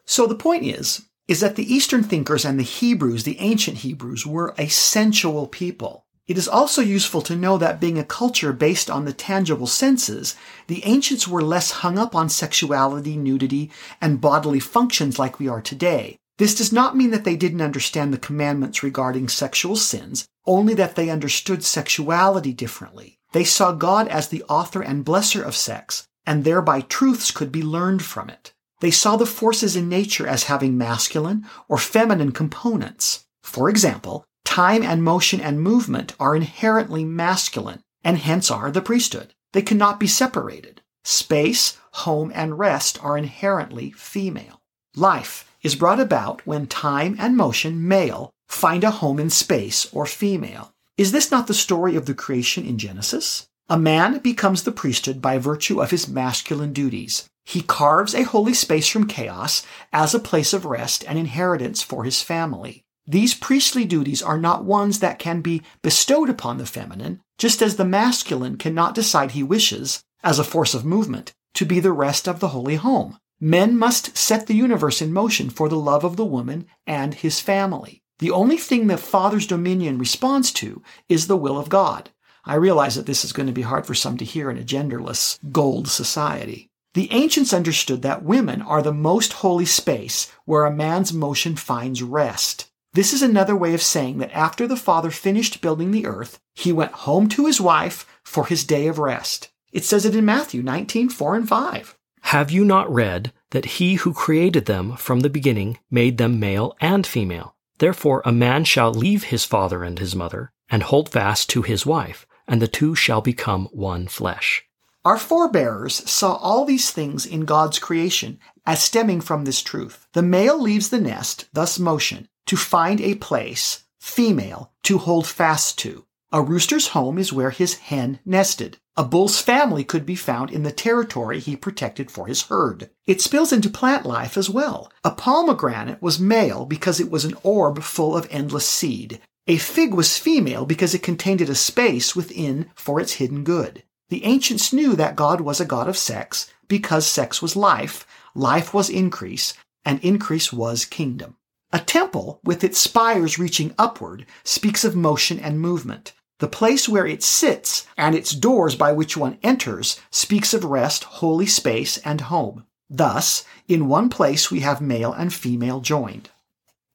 So 0.03 0.27
the 0.27 0.35
point 0.35 0.65
is, 0.65 1.05
is 1.29 1.39
that 1.39 1.55
the 1.55 1.73
Eastern 1.73 2.03
thinkers 2.03 2.43
and 2.43 2.59
the 2.59 2.63
Hebrews, 2.63 3.23
the 3.23 3.39
ancient 3.39 3.77
Hebrews, 3.77 4.27
were 4.27 4.53
a 4.57 4.67
sensual 4.67 5.47
people. 5.47 6.05
It 6.27 6.37
is 6.37 6.49
also 6.49 6.81
useful 6.81 7.21
to 7.21 7.37
know 7.37 7.57
that 7.57 7.79
being 7.79 7.97
a 7.97 8.03
culture 8.03 8.51
based 8.51 8.89
on 8.89 9.05
the 9.05 9.13
tangible 9.13 9.65
senses, 9.65 10.35
the 10.67 10.83
ancients 10.83 11.25
were 11.25 11.41
less 11.41 11.71
hung 11.71 11.97
up 11.97 12.15
on 12.15 12.27
sexuality, 12.27 13.15
nudity, 13.15 13.71
and 14.01 14.19
bodily 14.19 14.59
functions 14.59 15.17
like 15.17 15.39
we 15.39 15.47
are 15.47 15.61
today. 15.61 16.19
This 16.38 16.56
does 16.56 16.72
not 16.72 16.96
mean 16.96 17.12
that 17.12 17.24
they 17.24 17.36
didn't 17.36 17.62
understand 17.62 18.13
the 18.13 18.17
commandments 18.17 18.84
regarding 18.84 19.27
sexual 19.27 19.75
sins, 19.75 20.27
only 20.46 20.74
that 20.75 20.96
they 20.96 21.10
understood 21.10 21.63
sexuality 21.63 22.53
differently. 22.53 23.20
They 23.34 23.44
saw 23.44 23.72
God 23.72 24.08
as 24.08 24.27
the 24.27 24.44
author 24.44 24.82
and 24.82 25.06
blesser 25.06 25.44
of 25.44 25.56
sex, 25.56 26.08
and 26.25 26.44
thereby 26.44 26.82
truths 26.82 27.32
could 27.32 27.51
be 27.51 27.63
learned 27.63 28.03
from 28.03 28.29
it. 28.29 28.53
They 28.79 28.91
saw 28.91 29.17
the 29.17 29.25
forces 29.25 29.75
in 29.75 29.89
nature 29.89 30.27
as 30.27 30.44
having 30.44 30.77
masculine 30.77 31.46
or 31.67 31.77
feminine 31.77 32.32
components. 32.32 33.25
For 33.41 33.70
example, 33.70 34.27
Time 34.58 34.82
and 34.82 35.03
motion 35.03 35.39
and 35.39 35.62
movement 35.62 36.15
are 36.20 36.36
inherently 36.36 37.03
masculine, 37.03 37.84
and 38.03 38.17
hence 38.17 38.50
are 38.50 38.72
the 38.72 38.82
priesthood. 38.82 39.36
They 39.51 39.62
cannot 39.62 40.00
be 40.00 40.08
separated. 40.08 40.82
Space, 41.03 41.77
home, 41.91 42.32
and 42.34 42.58
rest 42.58 42.98
are 43.03 43.17
inherently 43.20 43.91
female. 43.91 44.62
Life 44.96 45.56
is 45.67 45.75
brought 45.75 46.00
about 46.00 46.47
when 46.47 46.65
time 46.65 47.13
and 47.19 47.36
motion, 47.36 47.86
male, 47.86 48.31
find 48.47 48.86
a 48.86 48.89
home 48.89 49.19
in 49.19 49.29
space 49.29 49.86
or 49.91 50.05
female. 50.05 50.71
Is 50.97 51.12
this 51.12 51.29
not 51.29 51.47
the 51.47 51.53
story 51.53 51.97
of 51.97 52.05
the 52.05 52.13
creation 52.13 52.65
in 52.65 52.77
Genesis? 52.77 53.50
A 53.67 53.77
man 53.77 54.19
becomes 54.19 54.63
the 54.63 54.71
priesthood 54.71 55.21
by 55.21 55.38
virtue 55.38 55.81
of 55.81 55.91
his 55.91 56.07
masculine 56.07 56.71
duties. 56.71 57.27
He 57.43 57.62
carves 57.62 58.15
a 58.15 58.24
holy 58.24 58.53
space 58.53 58.88
from 58.88 59.07
chaos 59.07 59.62
as 59.91 60.15
a 60.15 60.21
place 60.29 60.53
of 60.53 60.63
rest 60.63 61.03
and 61.05 61.19
inheritance 61.19 61.81
for 61.83 62.05
his 62.05 62.21
family. 62.21 62.86
These 63.05 63.36
priestly 63.36 63.83
duties 63.83 64.24
are 64.24 64.38
not 64.38 64.63
ones 64.63 65.01
that 65.01 65.19
can 65.19 65.41
be 65.41 65.63
bestowed 65.81 66.29
upon 66.29 66.59
the 66.59 66.65
feminine, 66.65 67.19
just 67.38 67.62
as 67.62 67.75
the 67.75 67.83
masculine 67.83 68.55
cannot 68.55 68.95
decide 68.95 69.31
he 69.31 69.43
wishes, 69.43 70.01
as 70.24 70.39
a 70.39 70.45
force 70.45 70.74
of 70.74 70.86
movement, 70.86 71.33
to 71.55 71.65
be 71.65 71.81
the 71.81 71.91
rest 71.91 72.25
of 72.25 72.39
the 72.39 72.53
holy 72.55 72.77
home. 72.77 73.17
Men 73.39 73.77
must 73.77 74.17
set 74.17 74.48
the 74.48 74.56
universe 74.56 75.01
in 75.01 75.13
motion 75.13 75.50
for 75.50 75.70
the 75.70 75.77
love 75.77 76.03
of 76.03 76.15
the 76.15 76.25
woman 76.25 76.65
and 76.88 77.13
his 77.13 77.39
family. 77.39 78.01
The 78.20 78.32
only 78.32 78.58
thing 78.58 78.88
the 78.88 78.98
Father's 78.98 79.46
dominion 79.46 80.00
responds 80.00 80.51
to 80.53 80.82
is 81.08 81.27
the 81.27 81.38
will 81.38 81.60
of 81.60 81.70
God. 81.70 82.10
I 82.46 82.56
realize 82.56 82.96
that 82.96 83.06
this 83.06 83.24
is 83.24 83.34
going 83.34 83.46
to 83.48 83.53
be 83.53 83.62
hard 83.62 83.86
for 83.86 83.94
some 83.94 84.17
to 84.17 84.25
hear 84.25 84.50
in 84.50 84.58
a 84.58 84.63
genderless 84.63 85.38
gold 85.51 85.88
society. 85.88 86.72
The 86.96 87.12
ancients 87.12 87.53
understood 87.53 88.01
that 88.01 88.24
women 88.24 88.63
are 88.63 88.82
the 88.82 88.94
most 88.94 89.34
holy 89.34 89.65
space 89.65 90.32
where 90.46 90.65
a 90.65 90.72
man's 90.72 91.13
motion 91.13 91.56
finds 91.56 92.01
rest. 92.01 92.72
This 92.94 93.13
is 93.13 93.22
another 93.22 93.56
way 93.56 93.75
of 93.75 93.84
saying 93.84 94.17
that 94.17 94.32
after 94.32 94.65
the 94.65 94.75
Father 94.77 95.12
finished 95.12 95.62
building 95.62 95.91
the 95.91 96.08
earth, 96.08 96.39
he 96.56 96.72
went 96.72 96.94
home 96.94 97.29
to 97.29 97.46
his 97.46 97.62
wife 97.62 98.08
for 98.24 98.48
his 98.48 98.63
day 98.63 98.88
of 98.88 98.98
rest. 98.98 99.50
It 99.72 99.86
says 99.86 100.06
it 100.06 100.15
in 100.15 100.25
Matthew 100.25 100.63
19, 100.63 101.10
4 101.10 101.36
and 101.36 101.48
5. 101.48 101.97
Have 102.31 102.51
you 102.51 102.65
not 102.65 102.93
read 102.93 103.31
that 103.51 103.77
he 103.79 103.96
who 103.96 104.13
created 104.13 104.65
them 104.65 104.98
from 104.98 105.22
the 105.22 105.29
beginning 105.29 105.79
made 105.89 106.17
them 106.17 106.41
male 106.41 106.75
and 106.81 107.07
female? 107.07 107.55
Therefore 107.77 108.22
a 108.25 108.34
man 108.34 108.65
shall 108.65 108.91
leave 108.91 109.24
his 109.24 109.46
father 109.46 109.81
and 109.81 109.98
his 109.98 110.13
mother, 110.13 110.51
and 110.69 110.84
hold 110.84 111.07
fast 111.07 111.50
to 111.51 111.62
his 111.62 111.86
wife, 111.86 112.27
and 112.46 112.62
the 112.62 112.67
two 112.67 112.96
shall 112.96 113.22
become 113.22 113.69
one 113.72 114.10
flesh. 114.10 114.65
Our 115.05 115.17
forebears 115.17 116.10
saw 116.10 116.34
all 116.34 116.65
these 116.65 116.91
things 116.91 117.25
in 117.25 117.46
God's 117.46 117.79
creation 117.79 118.39
as 118.65 118.84
stemming 118.84 119.22
from 119.22 119.46
this 119.46 119.62
truth. 119.62 120.05
The 120.12 120.22
male 120.22 120.62
leaves 120.62 120.89
the 120.89 121.00
nest, 121.00 121.48
thus 121.53 121.79
motion, 121.79 122.27
to 122.48 122.57
find 122.57 123.00
a 123.00 123.15
place, 123.15 123.86
female, 124.01 124.74
to 124.84 124.98
hold 124.98 125.27
fast 125.27 125.77
to. 125.79 126.03
A 126.34 126.41
rooster's 126.41 126.89
home 126.89 127.17
is 127.17 127.31
where 127.31 127.51
his 127.51 127.75
hen 127.75 128.19
nested. 128.25 128.79
A 129.00 129.04
bull's 129.04 129.39
family 129.39 129.84
could 129.84 130.08
be 130.08 130.16
found 130.16 130.50
in 130.50 130.63
the 130.63 130.72
territory 130.72 131.39
he 131.39 131.56
protected 131.56 132.10
for 132.10 132.25
his 132.25 132.42
herd. 132.44 132.89
It 133.06 133.22
spills 133.22 133.54
into 133.54 133.70
plant 133.70 134.08
life 134.08 134.36
as 134.36 134.50
well. 134.50 134.92
A 135.04 135.12
pomegranate 135.12 136.01
was 136.01 136.20
male 136.20 136.66
because 136.66 137.00
it 137.00 137.12
was 137.12 137.24
an 137.24 137.36
orb 137.44 137.84
full 137.84 138.18
of 138.18 138.27
endless 138.32 138.68
seed. 138.68 139.22
A 139.46 139.58
fig 139.58 139.94
was 139.94 140.18
female 140.18 140.66
because 140.66 140.96
it 140.96 141.04
contained 141.04 141.42
a 141.42 141.54
space 141.54 142.16
within 142.16 142.72
for 142.74 143.00
its 143.00 143.13
hidden 143.13 143.44
good. 143.44 143.84
The 144.10 144.25
ancients 144.25 144.74
knew 144.74 144.96
that 144.96 145.16
God 145.16 145.42
was 145.42 145.62
a 145.62 145.66
God 145.66 145.88
of 145.88 145.96
sex 145.96 146.51
because 146.68 147.06
sex 147.06 147.39
was 147.39 147.56
life, 147.56 148.08
life 148.34 148.74
was 148.74 148.89
increase, 148.89 149.54
and 149.86 150.04
increase 150.04 150.51
was 150.51 150.86
kingdom. 150.86 151.36
A 151.72 151.80
temple, 151.80 152.39
with 152.44 152.63
its 152.63 152.80
spires 152.80 153.38
reaching 153.38 153.75
upward, 153.77 154.25
speaks 154.44 154.84
of 154.84 154.96
motion 154.96 155.38
and 155.39 155.60
movement. 155.60 156.13
The 156.39 156.48
place 156.48 156.88
where 156.88 157.08
it 157.08 157.24
sits 157.24 157.88
and 157.98 158.13
its 158.13 158.32
doors 158.32 158.75
by 158.75 158.91
which 158.91 159.17
one 159.17 159.39
enters 159.41 160.00
speaks 160.12 160.53
of 160.53 160.63
rest, 160.63 161.03
holy 161.06 161.48
space, 161.48 161.98
and 162.00 162.22
home. 162.22 162.65
Thus, 162.89 163.44
in 163.67 163.88
one 163.88 164.10
place 164.10 164.51
we 164.51 164.60
have 164.62 164.79
male 164.79 165.12
and 165.12 165.34
female 165.34 165.82
joined. 165.82 166.29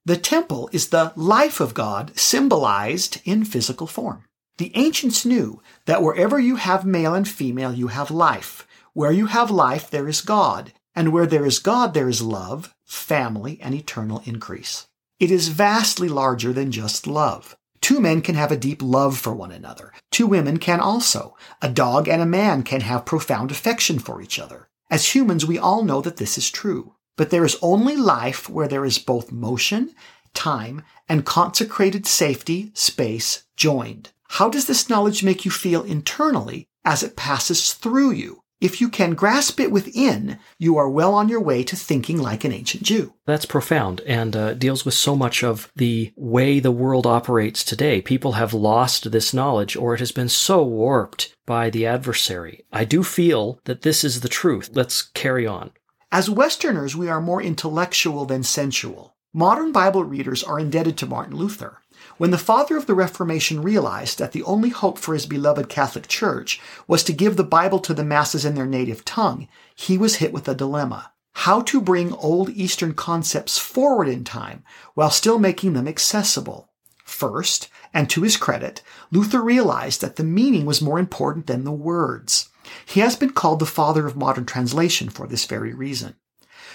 The 0.04 0.16
temple 0.16 0.68
is 0.72 0.88
the 0.88 1.12
life 1.16 1.60
of 1.60 1.74
God 1.74 2.18
symbolized 2.18 3.20
in 3.24 3.44
physical 3.44 3.86
form. 3.86 4.24
The 4.58 4.72
ancients 4.74 5.24
knew 5.24 5.60
that 5.86 6.02
wherever 6.02 6.38
you 6.38 6.56
have 6.56 6.84
male 6.84 7.14
and 7.14 7.26
female, 7.26 7.72
you 7.72 7.88
have 7.88 8.10
life. 8.10 8.66
Where 8.92 9.12
you 9.12 9.26
have 9.26 9.50
life, 9.50 9.90
there 9.90 10.08
is 10.08 10.20
God. 10.20 10.72
And 10.94 11.12
where 11.12 11.26
there 11.26 11.46
is 11.46 11.58
God, 11.58 11.94
there 11.94 12.08
is 12.08 12.20
love, 12.20 12.74
family, 12.84 13.58
and 13.62 13.74
eternal 13.74 14.22
increase. 14.24 14.86
It 15.18 15.30
is 15.30 15.48
vastly 15.48 16.08
larger 16.08 16.52
than 16.52 16.70
just 16.70 17.06
love. 17.06 17.56
Two 17.82 18.00
men 18.00 18.22
can 18.22 18.36
have 18.36 18.52
a 18.52 18.56
deep 18.56 18.80
love 18.80 19.18
for 19.18 19.34
one 19.34 19.52
another. 19.52 19.92
Two 20.10 20.26
women 20.26 20.58
can 20.58 20.80
also. 20.80 21.36
A 21.60 21.68
dog 21.68 22.08
and 22.08 22.22
a 22.22 22.26
man 22.26 22.62
can 22.62 22.80
have 22.80 23.04
profound 23.04 23.50
affection 23.50 23.98
for 23.98 24.22
each 24.22 24.38
other. 24.38 24.68
As 24.88 25.14
humans, 25.14 25.44
we 25.44 25.58
all 25.58 25.82
know 25.82 26.00
that 26.00 26.16
this 26.16 26.38
is 26.38 26.50
true. 26.50 26.94
But 27.16 27.30
there 27.30 27.44
is 27.44 27.58
only 27.60 27.96
life 27.96 28.48
where 28.48 28.68
there 28.68 28.84
is 28.84 28.98
both 28.98 29.32
motion, 29.32 29.94
time, 30.32 30.82
and 31.08 31.26
consecrated 31.26 32.06
safety, 32.06 32.70
space 32.72 33.42
joined. 33.56 34.10
How 34.28 34.48
does 34.48 34.66
this 34.66 34.88
knowledge 34.88 35.22
make 35.22 35.44
you 35.44 35.50
feel 35.50 35.82
internally 35.82 36.68
as 36.84 37.02
it 37.02 37.16
passes 37.16 37.74
through 37.74 38.12
you? 38.12 38.41
If 38.62 38.80
you 38.80 38.88
can 38.88 39.14
grasp 39.14 39.58
it 39.58 39.72
within, 39.72 40.38
you 40.56 40.76
are 40.76 40.88
well 40.88 41.14
on 41.14 41.28
your 41.28 41.40
way 41.40 41.64
to 41.64 41.74
thinking 41.74 42.16
like 42.16 42.44
an 42.44 42.52
ancient 42.52 42.84
Jew. 42.84 43.12
That's 43.26 43.44
profound 43.44 44.02
and 44.02 44.36
uh, 44.36 44.54
deals 44.54 44.84
with 44.84 44.94
so 44.94 45.16
much 45.16 45.42
of 45.42 45.72
the 45.74 46.12
way 46.14 46.60
the 46.60 46.70
world 46.70 47.04
operates 47.04 47.64
today. 47.64 48.00
People 48.00 48.32
have 48.32 48.54
lost 48.54 49.10
this 49.10 49.34
knowledge 49.34 49.74
or 49.74 49.94
it 49.94 49.98
has 49.98 50.12
been 50.12 50.28
so 50.28 50.62
warped 50.62 51.34
by 51.44 51.70
the 51.70 51.86
adversary. 51.86 52.64
I 52.72 52.84
do 52.84 53.02
feel 53.02 53.58
that 53.64 53.82
this 53.82 54.04
is 54.04 54.20
the 54.20 54.28
truth. 54.28 54.70
Let's 54.74 55.02
carry 55.02 55.44
on. 55.44 55.72
As 56.12 56.30
Westerners, 56.30 56.94
we 56.94 57.08
are 57.08 57.20
more 57.20 57.42
intellectual 57.42 58.26
than 58.26 58.44
sensual. 58.44 59.16
Modern 59.34 59.72
Bible 59.72 60.04
readers 60.04 60.44
are 60.44 60.60
indebted 60.60 60.96
to 60.98 61.06
Martin 61.06 61.34
Luther. 61.34 61.81
When 62.18 62.30
the 62.30 62.38
father 62.38 62.76
of 62.76 62.86
the 62.86 62.94
Reformation 62.94 63.62
realized 63.62 64.18
that 64.18 64.32
the 64.32 64.42
only 64.42 64.68
hope 64.68 64.98
for 64.98 65.14
his 65.14 65.26
beloved 65.26 65.68
Catholic 65.68 66.08
Church 66.08 66.60
was 66.86 67.02
to 67.04 67.12
give 67.12 67.36
the 67.36 67.44
Bible 67.44 67.78
to 67.80 67.94
the 67.94 68.04
masses 68.04 68.44
in 68.44 68.54
their 68.54 68.66
native 68.66 69.04
tongue, 69.04 69.48
he 69.74 69.96
was 69.96 70.16
hit 70.16 70.32
with 70.32 70.48
a 70.48 70.54
dilemma. 70.54 71.12
How 71.32 71.62
to 71.62 71.80
bring 71.80 72.12
old 72.12 72.50
Eastern 72.50 72.92
concepts 72.92 73.58
forward 73.58 74.08
in 74.08 74.24
time 74.24 74.62
while 74.94 75.10
still 75.10 75.38
making 75.38 75.72
them 75.72 75.88
accessible. 75.88 76.70
First, 77.04 77.68
and 77.94 78.08
to 78.10 78.22
his 78.22 78.36
credit, 78.36 78.82
Luther 79.10 79.42
realized 79.42 80.00
that 80.02 80.16
the 80.16 80.24
meaning 80.24 80.66
was 80.66 80.82
more 80.82 80.98
important 80.98 81.46
than 81.46 81.64
the 81.64 81.72
words. 81.72 82.50
He 82.86 83.00
has 83.00 83.16
been 83.16 83.30
called 83.30 83.58
the 83.58 83.66
father 83.66 84.06
of 84.06 84.16
modern 84.16 84.44
translation 84.44 85.08
for 85.08 85.26
this 85.26 85.46
very 85.46 85.74
reason. 85.74 86.16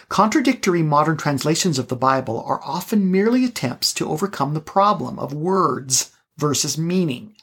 Contradictory 0.10 0.82
modern 0.82 1.18
translations 1.18 1.78
of 1.78 1.90
the 1.90 1.96
Bible 1.96 2.42
are 2.48 2.62
often 2.64 3.12
merely 3.12 3.44
attempts 3.44 3.94
to 3.94 4.10
overcome 4.10 4.54
the 4.54 4.62
problem 4.62 5.20
of 5.20 5.34
words 5.34 6.12
versus 6.38 6.78
meaning. 6.78 7.36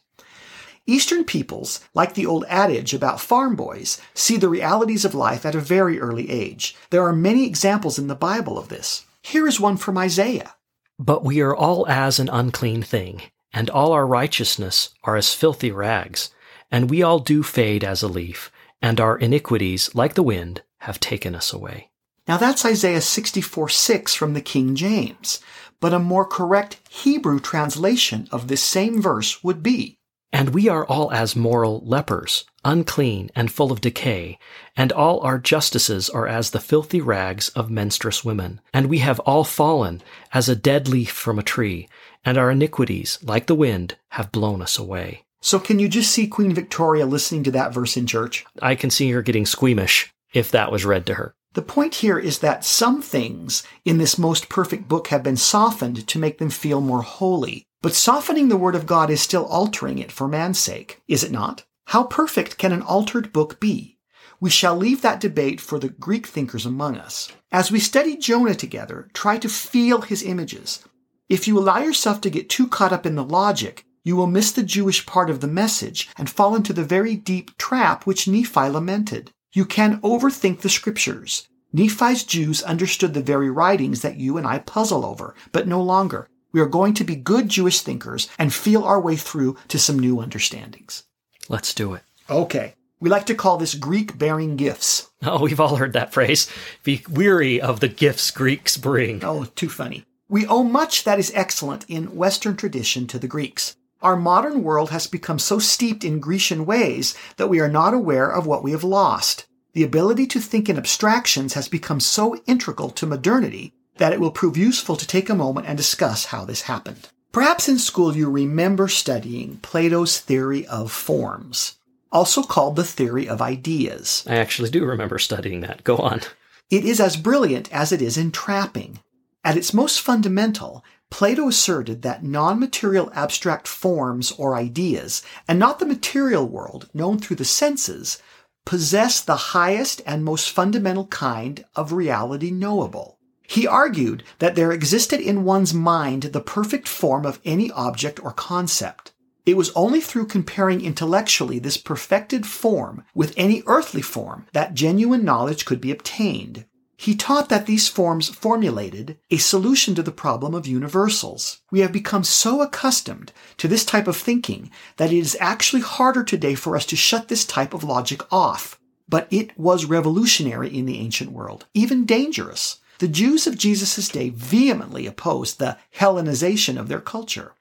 Eastern 0.87 1.25
peoples, 1.25 1.81
like 1.95 2.15
the 2.15 2.27
old 2.27 2.45
adage 2.49 2.95
about 2.95 3.21
farm 3.21 3.55
boys, 3.55 4.01
see 4.15 4.37
the 4.37 4.49
realities 4.49 5.05
of 5.05 5.15
life 5.15 5.45
at 5.45 5.55
a 5.55 5.61
very 5.61 6.01
early 6.01 6.31
age. 6.31 6.75
There 6.91 7.05
are 7.05 7.15
many 7.15 7.47
examples 7.47 7.99
in 7.99 8.07
the 8.07 8.15
Bible 8.15 8.59
of 8.59 8.69
this. 8.69 9.05
Here 9.23 9.47
is 9.47 9.61
one 9.61 9.77
from 9.77 9.99
Isaiah. 9.99 10.55
But 10.99 11.25
we 11.25 11.41
are 11.41 11.55
all 11.55 11.87
as 11.89 12.19
an 12.19 12.29
unclean 12.29 12.83
thing, 12.83 13.23
and 13.53 13.71
all 13.71 13.93
our 13.93 14.07
righteousness 14.07 14.91
are 15.05 15.17
as 15.17 15.35
filthy 15.35 15.71
rags, 15.71 16.31
and 16.71 16.91
we 16.91 17.03
all 17.03 17.19
do 17.19 17.43
fade 17.43 17.85
as 17.85 18.03
a 18.03 18.09
leaf, 18.09 18.51
and 18.81 19.01
our 19.01 19.19
iniquities, 19.19 19.95
like 19.95 20.15
the 20.15 20.23
wind, 20.23 20.63
have 20.81 21.01
taken 21.01 21.35
us 21.35 21.53
away. 21.53 21.91
Now 22.27 22.39
that's 22.39 22.65
Isaiah 22.65 23.03
64 23.03 23.69
6 23.69 24.15
from 24.15 24.33
the 24.33 24.41
King 24.41 24.75
James, 24.75 25.41
but 25.79 25.93
a 25.93 25.99
more 25.99 26.25
correct 26.25 26.81
Hebrew 26.89 27.39
translation 27.39 28.29
of 28.33 28.49
this 28.49 28.63
same 28.63 29.03
verse 29.03 29.45
would 29.45 29.63
be 29.63 29.99
And 30.33 30.55
we 30.55 30.67
are 30.67 30.87
all 30.87 31.13
as 31.13 31.37
moral 31.37 31.83
lepers, 31.85 32.47
unclean 32.65 33.31
and 33.37 33.53
full 33.53 33.71
of 33.71 33.83
decay, 33.83 34.39
and 34.75 34.91
all 34.91 35.21
our 35.21 35.39
justices 35.39 36.09
are 36.09 36.27
as 36.27 36.51
the 36.51 36.61
filthy 36.61 37.03
rags 37.03 37.51
of 37.51 37.71
menstruous 37.71 38.25
women. 38.25 38.63
And 38.73 38.87
we 38.87 38.99
have 39.01 39.21
all 39.21 39.45
fallen 39.45 40.03
as 40.33 40.49
a 40.49 40.57
dead 40.57 40.89
leaf 40.89 41.11
from 41.11 41.39
a 41.39 41.43
tree, 41.43 41.91
and 42.25 42.39
our 42.39 42.51
iniquities, 42.51 43.19
like 43.23 43.47
the 43.47 43.55
wind, 43.55 43.97
have 44.13 44.33
blown 44.33 44.63
us 44.63 44.79
away. 44.79 45.25
So 45.43 45.59
can 45.59 45.79
you 45.79 45.91
just 45.91 46.11
see 46.11 46.27
Queen 46.27 46.55
Victoria 46.55 47.05
listening 47.05 47.45
to 47.45 47.51
that 47.51 47.75
verse 47.75 47.99
in 47.99 48.07
church? 48.07 48.47
I 48.63 48.77
can 48.77 48.89
see 48.89 49.11
her 49.11 49.21
getting 49.21 49.45
squeamish 49.45 50.11
if 50.33 50.51
that 50.53 50.73
was 50.73 50.87
read 50.87 51.05
to 51.07 51.15
her. 51.15 51.35
The 51.55 51.63
point 51.63 51.97
here 51.97 52.19
is 52.19 52.41
that 52.41 52.65
some 52.65 53.01
things 53.01 53.63
in 53.85 53.99
this 53.99 54.19
most 54.19 54.49
perfect 54.49 54.89
book 54.89 55.09
have 55.09 55.23
been 55.23 55.37
softened 55.37 56.07
to 56.09 56.19
make 56.19 56.39
them 56.39 56.51
feel 56.51 56.81
more 56.81 57.03
holy. 57.03 57.65
But 57.81 57.95
softening 57.95 58.49
the 58.49 58.57
Word 58.57 58.75
of 58.75 58.87
God 58.87 59.09
is 59.09 59.23
still 59.23 59.47
altering 59.47 59.99
it 59.99 60.11
for 60.11 60.27
man's 60.27 60.59
sake, 60.59 61.01
is 61.07 61.23
it 61.23 61.31
not? 61.31 61.65
How 61.87 62.05
perfect 62.05 62.59
can 62.59 62.73
an 62.73 62.83
altered 62.83 63.33
book 63.33 63.61
be? 63.61 63.99
We 64.41 64.51
shall 64.51 64.75
leave 64.75 65.03
that 65.03 65.21
debate 65.21 65.61
for 65.61 65.79
the 65.79 65.91
Greek 65.91 66.27
thinkers 66.27 66.67
among 66.67 66.97
us. 66.97 67.31
As 67.53 67.71
we 67.71 67.79
study 67.79 68.17
Jonah 68.17 68.57
together, 68.57 69.09
try 69.15 69.39
to 69.39 69.49
feel 69.49 70.01
his 70.01 70.25
images. 70.25 70.83
If 71.29 71.47
you 71.47 71.57
allow 71.57 71.79
yourself 71.79 72.21
to 72.23 72.31
get 72.31 72.51
too 72.51 72.67
caught 72.67 72.93
up 72.93 73.07
in 73.07 73.15
the 73.15 73.25
logic, 73.25 73.85
you 74.03 74.17
will 74.17 74.27
miss 74.27 74.51
the 74.51 74.65
Jewish 74.65 75.07
part 75.07 75.31
of 75.31 75.41
the 75.41 75.47
message 75.47 76.11
and 76.19 76.29
fall 76.29 76.57
into 76.57 76.73
the 76.73 76.85
very 76.85 77.15
deep 77.15 77.57
trap 77.59 78.07
which 78.07 78.27
Nephi 78.27 78.69
lamented. 78.69 79.31
You 79.55 79.65
can 79.65 80.01
overthink 80.01 80.61
the 80.61 80.69
scriptures. 80.69 81.47
Nephi's 81.73 82.25
Jews 82.25 82.61
understood 82.65 83.15
the 83.15 83.23
very 83.23 83.49
writings 83.49 84.03
that 84.03 84.17
you 84.17 84.37
and 84.37 84.45
I 84.45 84.59
puzzle 84.59 85.07
over, 85.07 85.37
but 85.53 85.69
no 85.69 85.81
longer. 85.81 86.29
We 86.51 86.61
are 86.61 86.67
going 86.67 86.93
to 86.95 87.05
be 87.05 87.15
good 87.15 87.51
Jewish 87.51 87.81
thinkers 87.81 88.29
and 88.37 88.53
feel 88.53 88.83
our 88.83 89.01
way 89.01 89.15
through 89.15 89.57
to 89.69 89.79
some 89.79 89.97
new 89.97 90.21
understandings. 90.21 91.05
Let's 91.49 91.73
do 91.73 91.95
it. 91.95 92.03
Okay. 92.29 92.75
We 92.99 93.09
like 93.09 93.27
to 93.27 93.35
call 93.37 93.57
this 93.57 93.77
Greek 93.77 94.19
bearing 94.19 94.57
gifts. 94.57 95.13
Oh, 95.23 95.43
we've 95.43 95.61
all 95.61 95.77
heard 95.77 95.93
that 95.93 96.13
phrase. 96.13 96.51
Be 96.83 97.05
weary 97.09 97.61
of 97.61 97.79
the 97.79 97.89
gifts 97.89 98.33
Greeks 98.33 98.77
bring. 98.77 99.25
Oh, 99.25 99.45
too 99.45 99.69
funny. 99.69 100.05
We 100.29 100.49
owe 100.49 100.65
much 100.65 101.05
that 101.05 101.21
is 101.21 101.31
excellent 101.33 101.85
in 101.87 102.17
Western 102.17 102.57
tradition 102.57 103.07
to 103.07 103.21
the 103.21 103.29
Greeks. 103.29 103.77
Our 104.05 104.17
modern 104.17 104.63
world 104.63 104.91
has 104.91 105.07
become 105.07 105.39
so 105.39 105.59
steeped 105.59 106.05
in 106.05 106.21
Grecian 106.21 106.67
ways 106.67 107.17
that 107.39 107.49
we 107.49 107.59
are 107.61 107.71
not 107.71 107.95
aware 107.95 108.31
of 108.31 108.47
what 108.47 108.63
we 108.63 108.73
have 108.73 108.85
lost. 108.85 109.47
The 109.73 109.83
ability 109.83 110.27
to 110.27 110.41
think 110.41 110.69
in 110.69 110.77
abstractions 110.77 111.55
has 111.55 111.69
become 111.69 112.01
so 112.01 112.37
integral 112.47 112.91
to 112.91 113.07
modernity 113.07 113.73
that 113.97 114.13
it 114.13 114.21
will 114.21 114.31
prove 114.31 114.59
useful 114.59 114.97
to 114.97 115.07
take 115.07 115.31
a 115.31 115.35
moment 115.35 115.67
and 115.67 115.79
discuss 115.79 116.27
how 116.27 116.45
this 116.45 116.63
happened. 116.63 117.09
Perhaps 117.33 117.67
in 117.67 117.79
school 117.79 118.15
you 118.15 118.31
remember 118.31 118.89
studying 118.89 119.57
Plato's 119.63 120.19
theory 120.19 120.67
of 120.67 120.93
forms, 120.93 121.77
also 122.13 122.43
called 122.43 122.77
the 122.77 122.85
theory 122.85 123.27
of 123.27 123.41
ideas. 123.41 124.23
I 124.29 124.37
actually 124.37 124.69
do 124.69 124.85
remember 124.85 125.19
studying 125.19 125.63
that. 125.63 125.83
Go 125.83 125.97
on. 125.97 126.21
It 126.69 126.85
is 126.85 127.01
as 127.01 127.17
brilliant 127.17 127.73
as 127.73 127.91
it 127.91 128.03
is 128.03 128.19
entrapping. 128.19 128.99
At 129.47 129.57
its 129.57 129.75
most 129.75 130.01
fundamental, 130.01 130.85
Plato 131.11 131.49
asserted 131.49 132.03
that 132.03 132.25
non-material 132.25 133.11
abstract 133.15 133.69
forms 133.69 134.33
or 134.33 134.57
ideas, 134.57 135.23
and 135.47 135.59
not 135.59 135.79
the 135.79 135.87
material 135.87 136.49
world 136.49 136.89
known 136.93 137.19
through 137.19 137.37
the 137.37 137.45
senses, 137.45 138.19
possess 138.65 139.21
the 139.21 139.37
highest 139.37 140.03
and 140.07 140.25
most 140.25 140.51
fundamental 140.51 141.07
kind 141.07 141.65
of 141.77 141.93
reality 141.93 142.51
knowable. 142.51 143.19
He 143.47 143.67
argued 143.67 144.25
that 144.39 144.55
there 144.55 144.73
existed 144.73 145.21
in 145.21 145.45
one's 145.45 145.75
mind 145.75 146.25
the 146.25 146.41
perfect 146.41 146.89
form 146.89 147.27
of 147.27 147.41
any 147.45 147.71
object 147.71 148.25
or 148.25 148.33
concept. 148.33 149.13
It 149.47 149.57
was 149.59 149.71
only 149.77 150.01
through 150.01 150.27
comparing 150.27 150.81
intellectually 150.81 151.59
this 151.59 151.77
perfected 151.77 152.47
form 152.47 153.05
with 153.15 153.35
any 153.37 153.63
earthly 153.67 154.01
form 154.01 154.47
that 154.55 154.73
genuine 154.73 155.25
knowledge 155.25 155.67
could 155.67 155.81
be 155.81 155.91
obtained. 155.91 156.65
He 156.97 157.17
taught 157.17 157.49
that 157.49 157.67
these 157.67 157.89
forms 157.89 158.29
formulated 158.29 159.19
a 159.31 159.37
solution 159.37 159.95
to 159.97 160.03
the 160.03 160.13
problem 160.13 160.55
of 160.55 160.67
universals. 160.67 161.61
We 161.71 161.81
have 161.81 161.93
become 161.93 162.25
so 162.25 162.63
accustomed 162.63 163.33
to 163.59 163.69
this 163.69 163.85
type 163.85 164.07
of 164.07 164.17
thinking 164.17 164.71
that 164.97 165.13
it 165.13 165.19
is 165.19 165.37
actually 165.41 165.83
harder 165.83 166.23
today 166.23 166.55
for 166.55 166.77
us 166.77 166.87
to 166.87 166.97
shut 166.97 167.29
this 167.29 167.45
type 167.45 167.75
of 167.75 167.85
logic 167.85 168.23
off. 168.33 168.79
But 169.09 169.27
it 169.31 169.59
was 169.59 169.85
revolutionary 169.85 170.75
in 170.75 170.87
the 170.87 170.99
ancient 170.99 171.33
world, 171.33 171.67
even 171.75 172.07
dangerous. 172.07 172.79
The 173.01 173.09
Jews 173.09 173.47
of 173.47 173.59
Jesus' 173.59 174.09
day 174.09 174.31
vehemently 174.31 175.07
opposed 175.07 175.59
the 175.59 175.77
Hellenization 175.99 176.79
of 176.79 176.89
their 176.89 177.01
culture. 177.01 177.53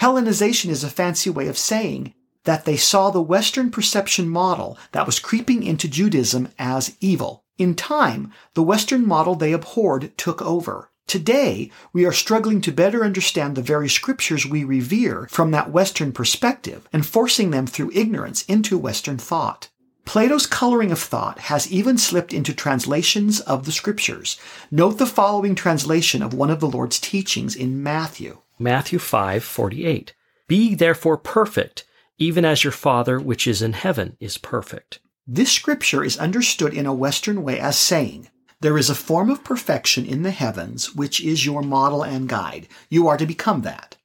Hellenization 0.00 0.68
is 0.68 0.84
a 0.84 0.90
fancy 0.90 1.30
way 1.30 1.48
of 1.48 1.58
saying 1.58 2.14
that 2.44 2.66
they 2.66 2.76
saw 2.76 3.10
the 3.10 3.22
Western 3.22 3.70
perception 3.70 4.28
model 4.28 4.76
that 4.92 5.06
was 5.06 5.18
creeping 5.18 5.62
into 5.62 5.88
Judaism 5.88 6.48
as 6.58 6.96
evil. 7.00 7.41
In 7.58 7.74
time, 7.74 8.32
the 8.54 8.62
Western 8.62 9.06
model 9.06 9.34
they 9.34 9.52
abhorred 9.52 10.16
took 10.16 10.40
over. 10.42 10.90
Today, 11.06 11.70
we 11.92 12.06
are 12.06 12.12
struggling 12.12 12.60
to 12.62 12.72
better 12.72 13.04
understand 13.04 13.54
the 13.54 13.62
very 13.62 13.88
scriptures 13.88 14.46
we 14.46 14.64
revere 14.64 15.26
from 15.30 15.50
that 15.50 15.70
Western 15.70 16.12
perspective 16.12 16.88
and 16.92 17.04
forcing 17.04 17.50
them 17.50 17.66
through 17.66 17.92
ignorance 17.92 18.42
into 18.44 18.78
Western 18.78 19.18
thought. 19.18 19.68
Plato's 20.04 20.46
coloring 20.46 20.90
of 20.90 20.98
thought 20.98 21.38
has 21.38 21.70
even 21.70 21.96
slipped 21.98 22.32
into 22.32 22.52
translations 22.54 23.40
of 23.40 23.66
the 23.66 23.72
scriptures. 23.72 24.38
Note 24.70 24.98
the 24.98 25.06
following 25.06 25.54
translation 25.54 26.22
of 26.22 26.34
one 26.34 26.50
of 26.50 26.60
the 26.60 26.68
Lord's 26.68 26.98
teachings 26.98 27.54
in 27.54 27.82
Matthew. 27.82 28.38
Matthew 28.58 28.98
5:48. 28.98 30.12
Be 30.48 30.74
therefore 30.74 31.18
perfect, 31.18 31.84
even 32.18 32.44
as 32.44 32.64
your 32.64 32.72
Father 32.72 33.20
which 33.20 33.46
is 33.46 33.62
in 33.62 33.74
heaven 33.74 34.16
is 34.18 34.38
perfect. 34.38 35.00
This 35.34 35.50
scripture 35.50 36.04
is 36.04 36.18
understood 36.18 36.74
in 36.74 36.84
a 36.84 36.92
Western 36.92 37.42
way 37.42 37.58
as 37.58 37.78
saying, 37.78 38.28
there 38.60 38.76
is 38.76 38.90
a 38.90 38.94
form 38.94 39.30
of 39.30 39.42
perfection 39.42 40.04
in 40.04 40.24
the 40.24 40.30
heavens 40.30 40.94
which 40.94 41.22
is 41.22 41.46
your 41.46 41.62
model 41.62 42.02
and 42.02 42.28
guide. 42.28 42.68
You 42.90 43.08
are 43.08 43.16
to 43.16 43.24
become 43.24 43.62
that. 43.62 43.96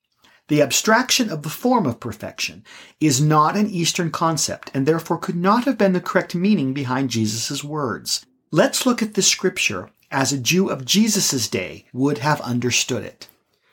The 0.48 0.62
abstraction 0.62 1.30
of 1.30 1.44
the 1.44 1.50
form 1.50 1.86
of 1.86 2.00
perfection 2.00 2.64
is 3.02 3.20
not 3.20 3.58
an 3.58 3.70
Eastern 3.70 4.10
concept 4.10 4.72
and 4.74 4.86
therefore 4.86 5.18
could 5.18 5.36
not 5.36 5.66
have 5.66 5.78
been 5.78 5.92
the 5.92 6.00
correct 6.00 6.34
meaning 6.34 6.74
behind 6.74 7.10
Jesus' 7.10 7.62
words. 7.62 8.26
Let's 8.50 8.86
look 8.86 9.02
at 9.02 9.16
this 9.16 9.28
scripture 9.28 9.90
as 10.10 10.32
a 10.32 10.38
Jew 10.38 10.70
of 10.70 10.86
Jesus' 10.86 11.50
day 11.50 11.84
would 11.92 12.20
have 12.20 12.40
understood 12.40 13.04
it. 13.04 13.28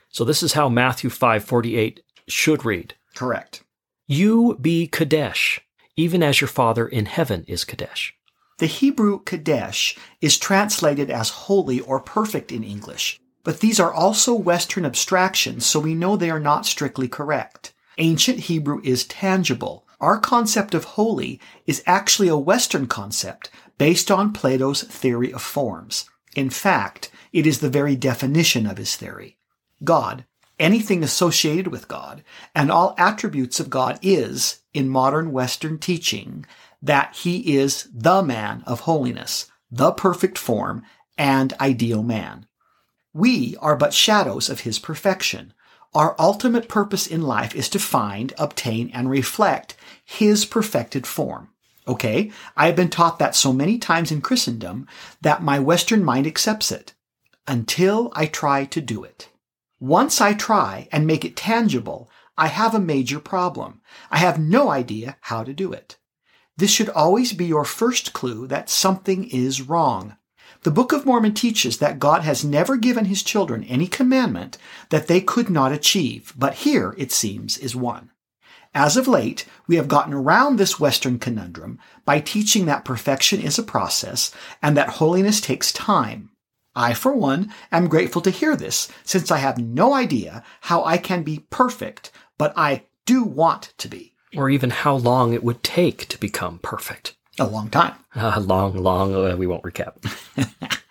So 0.09 0.25
this 0.25 0.43
is 0.43 0.51
how 0.51 0.67
Matthew 0.67 1.09
5:48 1.09 2.01
should 2.27 2.65
read. 2.65 2.95
Correct. 3.15 3.63
You 4.07 4.57
be 4.59 4.87
Kadesh, 4.87 5.61
even 5.95 6.21
as 6.23 6.41
your 6.41 6.47
Father 6.47 6.87
in 6.87 7.05
heaven 7.05 7.43
is 7.47 7.63
Kadesh. 7.63 8.13
The 8.57 8.67
Hebrew 8.67 9.21
Kadesh 9.23 9.97
is 10.21 10.37
translated 10.37 11.09
as 11.09 11.29
holy 11.29 11.79
or 11.81 11.99
perfect 11.99 12.51
in 12.51 12.63
English, 12.63 13.19
but 13.43 13.59
these 13.59 13.79
are 13.79 13.93
also 13.93 14.33
Western 14.33 14.85
abstractions, 14.85 15.65
so 15.65 15.79
we 15.79 15.93
know 15.93 16.15
they 16.15 16.29
are 16.29 16.39
not 16.39 16.65
strictly 16.65 17.07
correct. 17.07 17.73
Ancient 17.97 18.39
Hebrew 18.41 18.81
is 18.83 19.05
tangible. 19.05 19.85
Our 19.99 20.19
concept 20.19 20.73
of 20.73 20.83
holy 20.83 21.39
is 21.65 21.83
actually 21.85 22.27
a 22.27 22.37
Western 22.37 22.87
concept 22.87 23.49
based 23.77 24.09
on 24.09 24.33
Plato's 24.33 24.83
theory 24.83 25.33
of 25.33 25.41
forms. 25.41 26.09
In 26.35 26.49
fact, 26.49 27.11
it 27.31 27.45
is 27.45 27.59
the 27.59 27.69
very 27.69 27.95
definition 27.95 28.65
of 28.65 28.77
his 28.77 28.95
theory. 28.95 29.37
God, 29.83 30.25
anything 30.59 31.03
associated 31.03 31.67
with 31.67 31.87
God, 31.87 32.23
and 32.53 32.71
all 32.71 32.95
attributes 32.97 33.59
of 33.59 33.69
God 33.69 33.99
is, 34.01 34.59
in 34.73 34.89
modern 34.89 35.31
Western 35.31 35.77
teaching, 35.77 36.45
that 36.81 37.15
he 37.15 37.55
is 37.57 37.87
the 37.93 38.21
man 38.21 38.63
of 38.65 38.81
holiness, 38.81 39.51
the 39.71 39.91
perfect 39.91 40.37
form, 40.37 40.83
and 41.17 41.53
ideal 41.59 42.03
man. 42.03 42.45
We 43.13 43.55
are 43.61 43.75
but 43.75 43.93
shadows 43.93 44.49
of 44.49 44.61
his 44.61 44.79
perfection. 44.79 45.53
Our 45.93 46.15
ultimate 46.19 46.67
purpose 46.67 47.07
in 47.07 47.21
life 47.21 47.55
is 47.55 47.69
to 47.69 47.79
find, 47.79 48.33
obtain, 48.37 48.91
and 48.93 49.09
reflect 49.09 49.75
his 50.03 50.45
perfected 50.45 51.07
form. 51.07 51.49
Okay, 51.87 52.31
I 52.57 52.65
have 52.65 52.75
been 52.75 52.89
taught 52.89 53.19
that 53.19 53.35
so 53.35 53.53
many 53.53 53.77
times 53.77 54.11
in 54.11 54.19
Christendom 54.21 54.87
that 55.21 55.43
my 55.43 55.59
Western 55.59 56.03
mind 56.03 56.27
accepts 56.27 56.71
it 56.71 56.93
until 57.47 58.11
I 58.15 58.25
try 58.25 58.65
to 58.65 58.81
do 58.81 59.03
it. 59.03 59.29
Once 59.85 60.19
I 60.19 60.33
try 60.33 60.87
and 60.91 61.05
make 61.05 61.23
it 61.23 61.35
tangible, 61.35 62.09
I 62.35 62.47
have 62.47 62.73
a 62.73 62.79
major 62.79 63.19
problem. 63.19 63.81
I 64.09 64.17
have 64.17 64.39
no 64.39 64.71
idea 64.71 65.17
how 65.21 65.43
to 65.43 65.53
do 65.53 65.73
it. 65.73 65.99
This 66.57 66.71
should 66.71 66.89
always 66.89 67.33
be 67.33 67.45
your 67.45 67.65
first 67.65 68.11
clue 68.11 68.47
that 68.47 68.67
something 68.67 69.25
is 69.25 69.61
wrong. 69.61 70.17
The 70.63 70.71
Book 70.71 70.91
of 70.91 71.05
Mormon 71.05 71.35
teaches 71.35 71.77
that 71.77 71.99
God 71.99 72.23
has 72.23 72.43
never 72.43 72.77
given 72.77 73.05
his 73.05 73.21
children 73.21 73.63
any 73.65 73.85
commandment 73.85 74.57
that 74.89 75.05
they 75.05 75.21
could 75.21 75.51
not 75.51 75.71
achieve, 75.71 76.33
but 76.35 76.55
here, 76.55 76.95
it 76.97 77.11
seems, 77.11 77.55
is 77.59 77.75
one. 77.75 78.09
As 78.73 78.97
of 78.97 79.07
late, 79.07 79.45
we 79.67 79.75
have 79.75 79.87
gotten 79.87 80.15
around 80.15 80.57
this 80.57 80.79
Western 80.79 81.19
conundrum 81.19 81.77
by 82.05 82.19
teaching 82.21 82.65
that 82.65 82.85
perfection 82.85 83.39
is 83.39 83.59
a 83.59 83.63
process 83.63 84.33
and 84.63 84.75
that 84.75 84.97
holiness 84.97 85.39
takes 85.39 85.71
time. 85.71 86.31
I, 86.75 86.93
for 86.93 87.13
one, 87.13 87.53
am 87.71 87.87
grateful 87.87 88.21
to 88.23 88.29
hear 88.29 88.55
this, 88.55 88.89
since 89.03 89.31
I 89.31 89.37
have 89.37 89.57
no 89.57 89.93
idea 89.93 90.43
how 90.61 90.83
I 90.83 90.97
can 90.97 91.23
be 91.23 91.45
perfect, 91.49 92.11
but 92.37 92.53
I 92.57 92.83
do 93.05 93.23
want 93.23 93.73
to 93.77 93.87
be. 93.87 94.13
Or 94.35 94.49
even 94.49 94.69
how 94.69 94.95
long 94.95 95.33
it 95.33 95.43
would 95.43 95.63
take 95.63 96.07
to 96.09 96.19
become 96.19 96.59
perfect. 96.59 97.15
A 97.39 97.47
long 97.47 97.69
time. 97.69 97.95
A 98.15 98.39
long, 98.39 98.77
long, 98.77 99.13
uh, 99.13 99.35
we 99.35 99.47
won't 99.47 99.63
recap. 99.63 99.95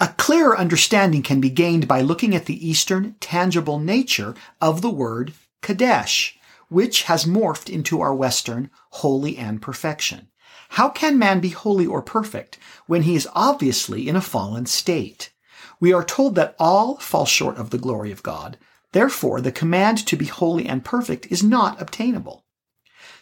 A 0.00 0.08
clearer 0.08 0.58
understanding 0.58 1.22
can 1.22 1.40
be 1.40 1.50
gained 1.50 1.86
by 1.86 2.00
looking 2.00 2.34
at 2.34 2.46
the 2.46 2.68
Eastern 2.68 3.14
tangible 3.20 3.78
nature 3.78 4.34
of 4.60 4.82
the 4.82 4.90
word 4.90 5.32
Kadesh, 5.62 6.38
which 6.68 7.04
has 7.04 7.24
morphed 7.24 7.70
into 7.70 8.00
our 8.00 8.14
Western 8.14 8.70
holy 8.90 9.36
and 9.36 9.62
perfection. 9.62 10.28
How 10.74 10.88
can 10.88 11.20
man 11.20 11.38
be 11.38 11.50
holy 11.50 11.86
or 11.86 12.02
perfect 12.02 12.58
when 12.86 13.02
he 13.02 13.14
is 13.14 13.28
obviously 13.32 14.08
in 14.08 14.16
a 14.16 14.20
fallen 14.20 14.66
state? 14.66 15.30
We 15.78 15.92
are 15.92 16.02
told 16.02 16.34
that 16.34 16.56
all 16.58 16.96
fall 16.96 17.26
short 17.26 17.58
of 17.58 17.70
the 17.70 17.78
glory 17.78 18.10
of 18.10 18.24
God. 18.24 18.58
Therefore, 18.90 19.40
the 19.40 19.52
command 19.52 20.04
to 20.04 20.16
be 20.16 20.24
holy 20.24 20.66
and 20.66 20.84
perfect 20.84 21.26
is 21.30 21.44
not 21.44 21.80
obtainable. 21.80 22.44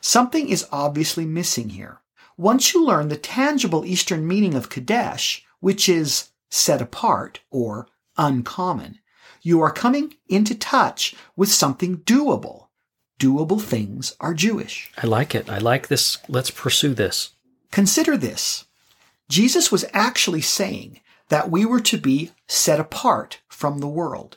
Something 0.00 0.48
is 0.48 0.66
obviously 0.72 1.26
missing 1.26 1.68
here. 1.68 2.00
Once 2.38 2.72
you 2.72 2.82
learn 2.82 3.08
the 3.08 3.18
tangible 3.18 3.84
Eastern 3.84 4.26
meaning 4.26 4.54
of 4.54 4.70
Kadesh, 4.70 5.44
which 5.60 5.90
is 5.90 6.30
set 6.50 6.80
apart 6.80 7.40
or 7.50 7.86
uncommon, 8.16 8.98
you 9.42 9.60
are 9.60 9.70
coming 9.70 10.14
into 10.26 10.54
touch 10.54 11.14
with 11.36 11.52
something 11.52 11.98
doable. 11.98 12.68
doable 13.20 13.60
things 13.60 14.16
are 14.20 14.32
Jewish. 14.32 14.90
I 14.96 15.06
like 15.06 15.34
it. 15.34 15.50
I 15.50 15.58
like 15.58 15.88
this. 15.88 16.16
Let's 16.28 16.50
pursue 16.50 16.94
this. 16.94 17.34
Consider 17.72 18.16
this. 18.16 18.66
Jesus 19.28 19.72
was 19.72 19.84
actually 19.92 20.42
saying 20.42 21.00
that 21.30 21.50
we 21.50 21.64
were 21.64 21.80
to 21.80 21.96
be 21.96 22.30
set 22.46 22.78
apart 22.78 23.40
from 23.48 23.78
the 23.78 23.88
world. 23.88 24.36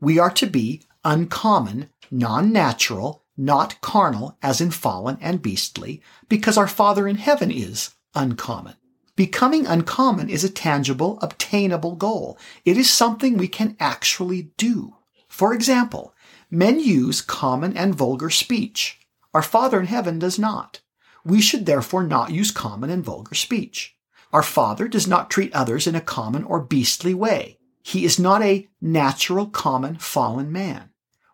We 0.00 0.18
are 0.18 0.30
to 0.30 0.46
be 0.46 0.82
uncommon, 1.04 1.90
non-natural, 2.10 3.24
not 3.36 3.80
carnal, 3.80 4.38
as 4.40 4.60
in 4.60 4.70
fallen 4.70 5.18
and 5.20 5.42
beastly, 5.42 6.00
because 6.28 6.56
our 6.56 6.68
Father 6.68 7.08
in 7.08 7.16
heaven 7.16 7.50
is 7.50 7.90
uncommon. 8.14 8.74
Becoming 9.16 9.66
uncommon 9.66 10.30
is 10.30 10.44
a 10.44 10.48
tangible, 10.48 11.18
obtainable 11.20 11.96
goal. 11.96 12.38
It 12.64 12.76
is 12.76 12.88
something 12.88 13.36
we 13.36 13.48
can 13.48 13.76
actually 13.80 14.52
do. 14.56 14.94
For 15.26 15.52
example, 15.52 16.14
men 16.50 16.78
use 16.78 17.20
common 17.20 17.76
and 17.76 17.94
vulgar 17.94 18.30
speech. 18.30 19.00
Our 19.34 19.42
Father 19.42 19.80
in 19.80 19.86
heaven 19.86 20.18
does 20.18 20.38
not. 20.38 20.80
We 21.26 21.40
should 21.40 21.66
therefore 21.66 22.04
not 22.04 22.30
use 22.30 22.52
common 22.52 22.88
and 22.88 23.04
vulgar 23.04 23.34
speech. 23.34 23.96
Our 24.32 24.44
Father 24.44 24.86
does 24.86 25.08
not 25.08 25.28
treat 25.28 25.52
others 25.52 25.88
in 25.88 25.96
a 25.96 26.00
common 26.00 26.44
or 26.44 26.60
beastly 26.60 27.14
way. 27.14 27.58
He 27.82 28.04
is 28.04 28.16
not 28.16 28.42
a 28.42 28.68
natural, 28.80 29.46
common, 29.46 29.96
fallen 29.98 30.52
man. 30.52 30.90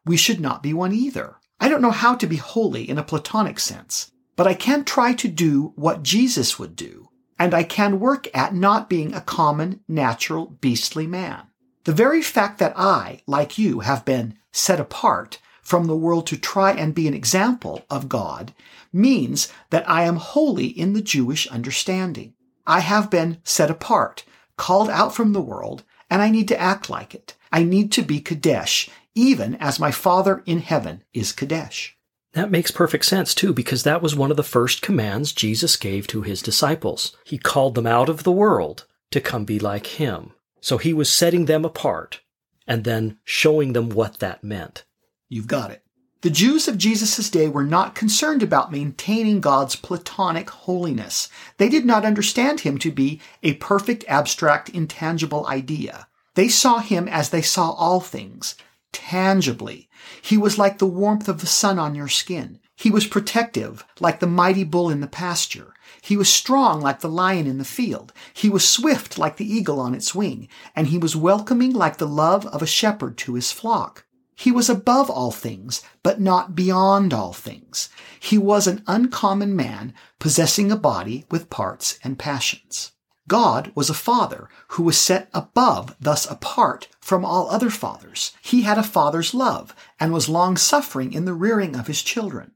We 0.06 0.16
should 0.16 0.40
not 0.40 0.62
be 0.62 0.72
one 0.72 0.94
either. 0.94 1.36
I 1.60 1.68
don't 1.68 1.82
know 1.82 1.90
how 1.90 2.14
to 2.14 2.26
be 2.26 2.36
holy 2.36 2.88
in 2.88 2.96
a 2.96 3.02
Platonic 3.02 3.60
sense, 3.60 4.10
but 4.34 4.46
I 4.46 4.54
can 4.54 4.84
try 4.84 5.12
to 5.12 5.28
do 5.28 5.74
what 5.76 6.02
Jesus 6.02 6.58
would 6.58 6.74
do, 6.74 7.10
and 7.38 7.52
I 7.52 7.62
can 7.62 8.00
work 8.00 8.28
at 8.34 8.54
not 8.54 8.88
being 8.88 9.12
a 9.12 9.20
common, 9.20 9.80
natural, 9.88 10.46
beastly 10.46 11.06
man. 11.06 11.48
The 11.84 11.92
very 11.92 12.22
fact 12.22 12.58
that 12.60 12.72
I, 12.78 13.20
like 13.26 13.58
you, 13.58 13.80
have 13.80 14.06
been 14.06 14.38
set 14.52 14.80
apart 14.80 15.38
from 15.72 15.86
the 15.86 15.96
world 15.96 16.26
to 16.26 16.36
try 16.36 16.70
and 16.72 16.94
be 16.94 17.08
an 17.08 17.14
example 17.14 17.82
of 17.88 18.06
God 18.06 18.52
means 18.92 19.50
that 19.70 19.88
I 19.88 20.02
am 20.02 20.16
holy 20.16 20.66
in 20.66 20.92
the 20.92 21.00
Jewish 21.00 21.46
understanding. 21.46 22.34
I 22.66 22.80
have 22.80 23.08
been 23.08 23.38
set 23.42 23.70
apart, 23.70 24.22
called 24.58 24.90
out 24.90 25.14
from 25.14 25.32
the 25.32 25.40
world, 25.40 25.82
and 26.10 26.20
I 26.20 26.28
need 26.28 26.46
to 26.48 26.60
act 26.60 26.90
like 26.90 27.14
it. 27.14 27.36
I 27.50 27.62
need 27.62 27.90
to 27.92 28.02
be 28.02 28.20
Kadesh, 28.20 28.90
even 29.14 29.54
as 29.54 29.80
my 29.80 29.90
Father 29.90 30.42
in 30.44 30.58
heaven 30.58 31.04
is 31.14 31.32
Kadesh. 31.32 31.96
That 32.34 32.50
makes 32.50 32.70
perfect 32.70 33.06
sense 33.06 33.34
too, 33.34 33.54
because 33.54 33.82
that 33.84 34.02
was 34.02 34.14
one 34.14 34.30
of 34.30 34.36
the 34.36 34.42
first 34.42 34.82
commands 34.82 35.32
Jesus 35.32 35.76
gave 35.76 36.06
to 36.08 36.20
his 36.20 36.42
disciples. 36.42 37.16
He 37.24 37.38
called 37.38 37.76
them 37.76 37.86
out 37.86 38.10
of 38.10 38.24
the 38.24 38.30
world 38.30 38.84
to 39.10 39.22
come 39.22 39.46
be 39.46 39.58
like 39.58 39.86
him. 39.86 40.32
So 40.60 40.76
he 40.76 40.92
was 40.92 41.10
setting 41.10 41.46
them 41.46 41.64
apart 41.64 42.20
and 42.68 42.84
then 42.84 43.20
showing 43.24 43.72
them 43.72 43.88
what 43.88 44.18
that 44.18 44.44
meant. 44.44 44.84
You've 45.32 45.46
got 45.46 45.70
it. 45.70 45.82
The 46.20 46.28
Jews 46.28 46.68
of 46.68 46.76
Jesus' 46.76 47.30
day 47.30 47.48
were 47.48 47.64
not 47.64 47.94
concerned 47.94 48.42
about 48.42 48.70
maintaining 48.70 49.40
God's 49.40 49.76
platonic 49.76 50.50
holiness. 50.50 51.30
They 51.56 51.70
did 51.70 51.86
not 51.86 52.04
understand 52.04 52.60
him 52.60 52.76
to 52.76 52.92
be 52.92 53.18
a 53.42 53.54
perfect, 53.54 54.04
abstract, 54.08 54.68
intangible 54.68 55.46
idea. 55.46 56.06
They 56.34 56.48
saw 56.48 56.80
him 56.80 57.08
as 57.08 57.30
they 57.30 57.40
saw 57.40 57.70
all 57.70 57.98
things, 57.98 58.56
tangibly. 58.92 59.88
He 60.20 60.36
was 60.36 60.58
like 60.58 60.76
the 60.76 60.84
warmth 60.84 61.30
of 61.30 61.40
the 61.40 61.46
sun 61.46 61.78
on 61.78 61.94
your 61.94 62.08
skin. 62.08 62.58
He 62.76 62.90
was 62.90 63.06
protective, 63.06 63.86
like 64.00 64.20
the 64.20 64.26
mighty 64.26 64.64
bull 64.64 64.90
in 64.90 65.00
the 65.00 65.06
pasture. 65.06 65.72
He 66.02 66.18
was 66.18 66.30
strong 66.30 66.82
like 66.82 67.00
the 67.00 67.08
lion 67.08 67.46
in 67.46 67.56
the 67.56 67.64
field. 67.64 68.12
He 68.34 68.50
was 68.50 68.68
swift 68.68 69.16
like 69.16 69.38
the 69.38 69.50
eagle 69.50 69.80
on 69.80 69.94
its 69.94 70.14
wing, 70.14 70.48
and 70.76 70.88
he 70.88 70.98
was 70.98 71.16
welcoming 71.16 71.72
like 71.72 71.96
the 71.96 72.06
love 72.06 72.44
of 72.48 72.60
a 72.60 72.66
shepherd 72.66 73.16
to 73.16 73.32
his 73.32 73.50
flock. 73.50 74.04
He 74.34 74.50
was 74.50 74.68
above 74.68 75.10
all 75.10 75.30
things, 75.30 75.82
but 76.02 76.20
not 76.20 76.54
beyond 76.54 77.12
all 77.12 77.32
things. 77.32 77.88
He 78.18 78.38
was 78.38 78.66
an 78.66 78.82
uncommon 78.86 79.54
man, 79.54 79.94
possessing 80.18 80.72
a 80.72 80.76
body 80.76 81.24
with 81.30 81.50
parts 81.50 81.98
and 82.02 82.18
passions. 82.18 82.92
God 83.28 83.72
was 83.74 83.88
a 83.88 83.94
father 83.94 84.48
who 84.68 84.82
was 84.82 84.98
set 84.98 85.28
above, 85.32 85.94
thus 86.00 86.28
apart 86.30 86.88
from 87.00 87.24
all 87.24 87.50
other 87.50 87.70
fathers. 87.70 88.32
He 88.42 88.62
had 88.62 88.78
a 88.78 88.82
father's 88.82 89.32
love 89.32 89.74
and 90.00 90.12
was 90.12 90.28
long 90.28 90.56
suffering 90.56 91.12
in 91.12 91.24
the 91.24 91.34
rearing 91.34 91.76
of 91.76 91.86
his 91.86 92.02
children. 92.02 92.52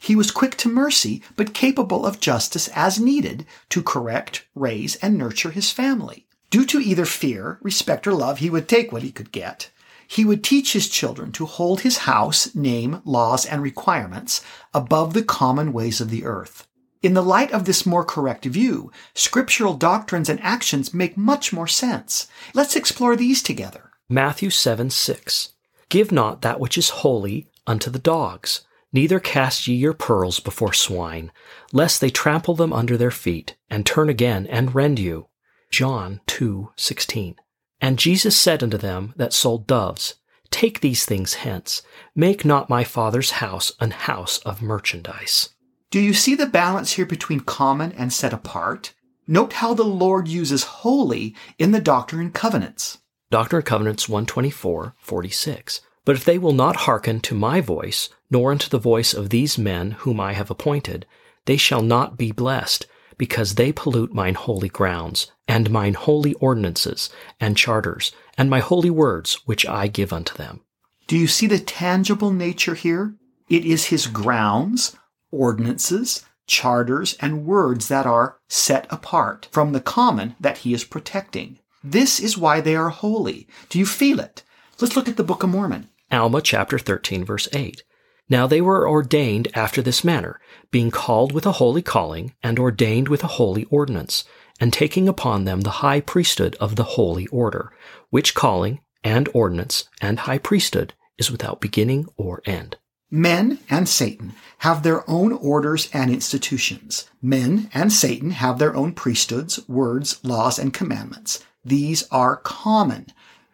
He 0.00 0.16
was 0.16 0.30
quick 0.30 0.56
to 0.58 0.68
mercy, 0.68 1.22
but 1.36 1.54
capable 1.54 2.04
of 2.06 2.20
justice 2.20 2.68
as 2.68 3.00
needed 3.00 3.46
to 3.70 3.82
correct, 3.82 4.46
raise, 4.54 4.96
and 4.96 5.16
nurture 5.16 5.50
his 5.50 5.70
family. 5.70 6.26
Due 6.50 6.64
to 6.66 6.80
either 6.80 7.04
fear, 7.04 7.58
respect, 7.62 8.06
or 8.06 8.12
love, 8.12 8.38
he 8.38 8.50
would 8.50 8.68
take 8.68 8.90
what 8.92 9.02
he 9.02 9.12
could 9.12 9.32
get. 9.32 9.70
He 10.10 10.24
would 10.24 10.42
teach 10.42 10.72
his 10.72 10.88
children 10.88 11.32
to 11.32 11.44
hold 11.44 11.82
his 11.82 11.98
house, 11.98 12.54
name, 12.54 13.02
laws, 13.04 13.44
and 13.44 13.62
requirements 13.62 14.42
above 14.72 15.12
the 15.12 15.22
common 15.22 15.72
ways 15.72 16.00
of 16.00 16.08
the 16.08 16.24
earth. 16.24 16.66
In 17.02 17.12
the 17.12 17.22
light 17.22 17.52
of 17.52 17.66
this 17.66 17.84
more 17.84 18.04
correct 18.04 18.46
view, 18.46 18.90
scriptural 19.14 19.74
doctrines 19.74 20.30
and 20.30 20.40
actions 20.40 20.94
make 20.94 21.18
much 21.18 21.52
more 21.52 21.68
sense. 21.68 22.26
Let's 22.54 22.74
explore 22.74 23.16
these 23.16 23.42
together. 23.42 23.90
Matthew 24.08 24.48
7 24.48 24.88
6. 24.88 25.52
Give 25.90 26.10
not 26.10 26.40
that 26.40 26.58
which 26.58 26.78
is 26.78 26.88
holy 26.88 27.46
unto 27.66 27.90
the 27.90 27.98
dogs, 27.98 28.62
neither 28.92 29.20
cast 29.20 29.68
ye 29.68 29.74
your 29.76 29.92
pearls 29.92 30.40
before 30.40 30.72
swine, 30.72 31.30
lest 31.70 32.00
they 32.00 32.10
trample 32.10 32.54
them 32.54 32.72
under 32.72 32.96
their 32.96 33.10
feet, 33.10 33.56
and 33.68 33.84
turn 33.84 34.08
again 34.08 34.46
and 34.46 34.74
rend 34.74 34.98
you. 34.98 35.28
John 35.70 36.22
two 36.26 36.72
sixteen. 36.76 37.36
And 37.80 37.98
Jesus 37.98 38.36
said 38.38 38.62
unto 38.62 38.76
them 38.76 39.14
that 39.16 39.32
sold 39.32 39.66
doves, 39.66 40.14
Take 40.50 40.80
these 40.80 41.04
things 41.04 41.34
hence, 41.34 41.82
make 42.14 42.44
not 42.44 42.70
my 42.70 42.84
Father's 42.84 43.32
house 43.32 43.72
an 43.80 43.90
house 43.90 44.38
of 44.38 44.62
merchandise. 44.62 45.50
Do 45.90 46.00
you 46.00 46.14
see 46.14 46.34
the 46.34 46.46
balance 46.46 46.92
here 46.92 47.06
between 47.06 47.40
common 47.40 47.92
and 47.92 48.12
set 48.12 48.32
apart? 48.32 48.94
Note 49.26 49.54
how 49.54 49.74
the 49.74 49.84
Lord 49.84 50.26
uses 50.28 50.64
holy 50.64 51.34
in 51.58 51.72
the 51.72 51.80
Doctrine 51.80 52.20
and 52.20 52.34
Covenants. 52.34 52.98
Doctrine 53.30 53.60
and 53.60 53.66
Covenants 53.66 54.08
124, 54.08 54.94
46. 54.98 55.80
But 56.04 56.16
if 56.16 56.24
they 56.24 56.38
will 56.38 56.52
not 56.52 56.76
hearken 56.76 57.20
to 57.20 57.34
my 57.34 57.60
voice, 57.60 58.08
nor 58.30 58.50
unto 58.50 58.70
the 58.70 58.78
voice 58.78 59.12
of 59.12 59.28
these 59.28 59.58
men 59.58 59.92
whom 59.92 60.18
I 60.18 60.32
have 60.32 60.50
appointed, 60.50 61.06
they 61.44 61.58
shall 61.58 61.82
not 61.82 62.16
be 62.16 62.32
blessed, 62.32 62.86
because 63.18 63.56
they 63.56 63.72
pollute 63.72 64.14
mine 64.14 64.34
holy 64.34 64.68
grounds, 64.68 65.30
and 65.46 65.70
mine 65.70 65.94
holy 65.94 66.34
ordinances, 66.34 67.10
and 67.40 67.56
charters, 67.56 68.12
and 68.38 68.48
my 68.48 68.60
holy 68.60 68.90
words 68.90 69.40
which 69.44 69.66
I 69.66 69.88
give 69.88 70.12
unto 70.12 70.34
them. 70.34 70.60
Do 71.08 71.16
you 71.16 71.26
see 71.26 71.46
the 71.46 71.58
tangible 71.58 72.32
nature 72.32 72.74
here? 72.74 73.14
It 73.48 73.64
is 73.64 73.86
his 73.86 74.06
grounds, 74.06 74.96
ordinances, 75.30 76.24
charters, 76.46 77.16
and 77.20 77.44
words 77.44 77.88
that 77.88 78.06
are 78.06 78.38
set 78.48 78.86
apart 78.90 79.48
from 79.50 79.72
the 79.72 79.80
common 79.80 80.36
that 80.40 80.58
he 80.58 80.72
is 80.72 80.84
protecting. 80.84 81.58
This 81.82 82.20
is 82.20 82.36
why 82.36 82.60
they 82.60 82.76
are 82.76 82.90
holy. 82.90 83.46
Do 83.68 83.78
you 83.78 83.86
feel 83.86 84.20
it? 84.20 84.42
Let's 84.80 84.96
look 84.96 85.08
at 85.08 85.16
the 85.16 85.24
Book 85.24 85.42
of 85.42 85.50
Mormon. 85.50 85.88
Alma 86.10 86.40
chapter 86.40 86.78
13 86.78 87.24
verse 87.24 87.48
8. 87.52 87.82
Now 88.28 88.46
they 88.46 88.60
were 88.60 88.88
ordained 88.88 89.48
after 89.54 89.80
this 89.80 90.04
manner, 90.04 90.40
being 90.70 90.90
called 90.90 91.32
with 91.32 91.46
a 91.46 91.52
holy 91.52 91.82
calling, 91.82 92.34
and 92.42 92.58
ordained 92.58 93.08
with 93.08 93.24
a 93.24 93.28
holy 93.38 93.64
ordinance, 93.64 94.24
and 94.60 94.72
taking 94.72 95.08
upon 95.08 95.44
them 95.44 95.62
the 95.62 95.80
high 95.82 96.00
priesthood 96.00 96.56
of 96.60 96.76
the 96.76 96.84
holy 96.84 97.26
order, 97.28 97.72
which 98.10 98.34
calling, 98.34 98.80
and 99.02 99.28
ordinance, 99.32 99.88
and 100.00 100.20
high 100.20 100.38
priesthood 100.38 100.94
is 101.16 101.30
without 101.30 101.60
beginning 101.60 102.06
or 102.16 102.42
end. 102.44 102.76
Men 103.10 103.58
and 103.70 103.88
Satan 103.88 104.34
have 104.58 104.82
their 104.82 105.08
own 105.08 105.32
orders 105.32 105.88
and 105.94 106.10
institutions. 106.10 107.08
Men 107.22 107.70
and 107.72 107.90
Satan 107.90 108.32
have 108.32 108.58
their 108.58 108.76
own 108.76 108.92
priesthoods, 108.92 109.66
words, 109.66 110.22
laws, 110.22 110.58
and 110.58 110.74
commandments. 110.74 111.42
These 111.64 112.04
are 112.10 112.36
common. 112.36 113.06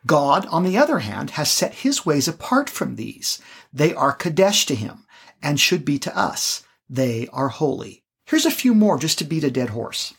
God, 0.07 0.47
on 0.47 0.65
the 0.65 0.77
other 0.77 0.99
hand, 0.99 1.31
has 1.31 1.51
set 1.51 1.77
his 1.77 2.05
ways 2.05 2.27
apart 2.27 2.69
from 2.69 2.97
these. 2.97 3.41
They 3.75 3.93
are 3.93 4.13
Kadesh 4.13 4.67
to 4.67 4.77
him 4.77 5.05
and 5.43 5.59
should 5.59 5.85
be 5.85 5.99
to 5.99 6.17
us. 6.17 6.63
They 6.89 7.27
are 7.33 7.49
holy. 7.49 8.05
Here's 8.25 8.47
a 8.47 8.51
few 8.51 8.73
more 8.73 8.99
just 8.99 9.19
to 9.19 9.25
beat 9.25 9.43
a 9.43 9.51
dead 9.51 9.71
horse. 9.71 10.15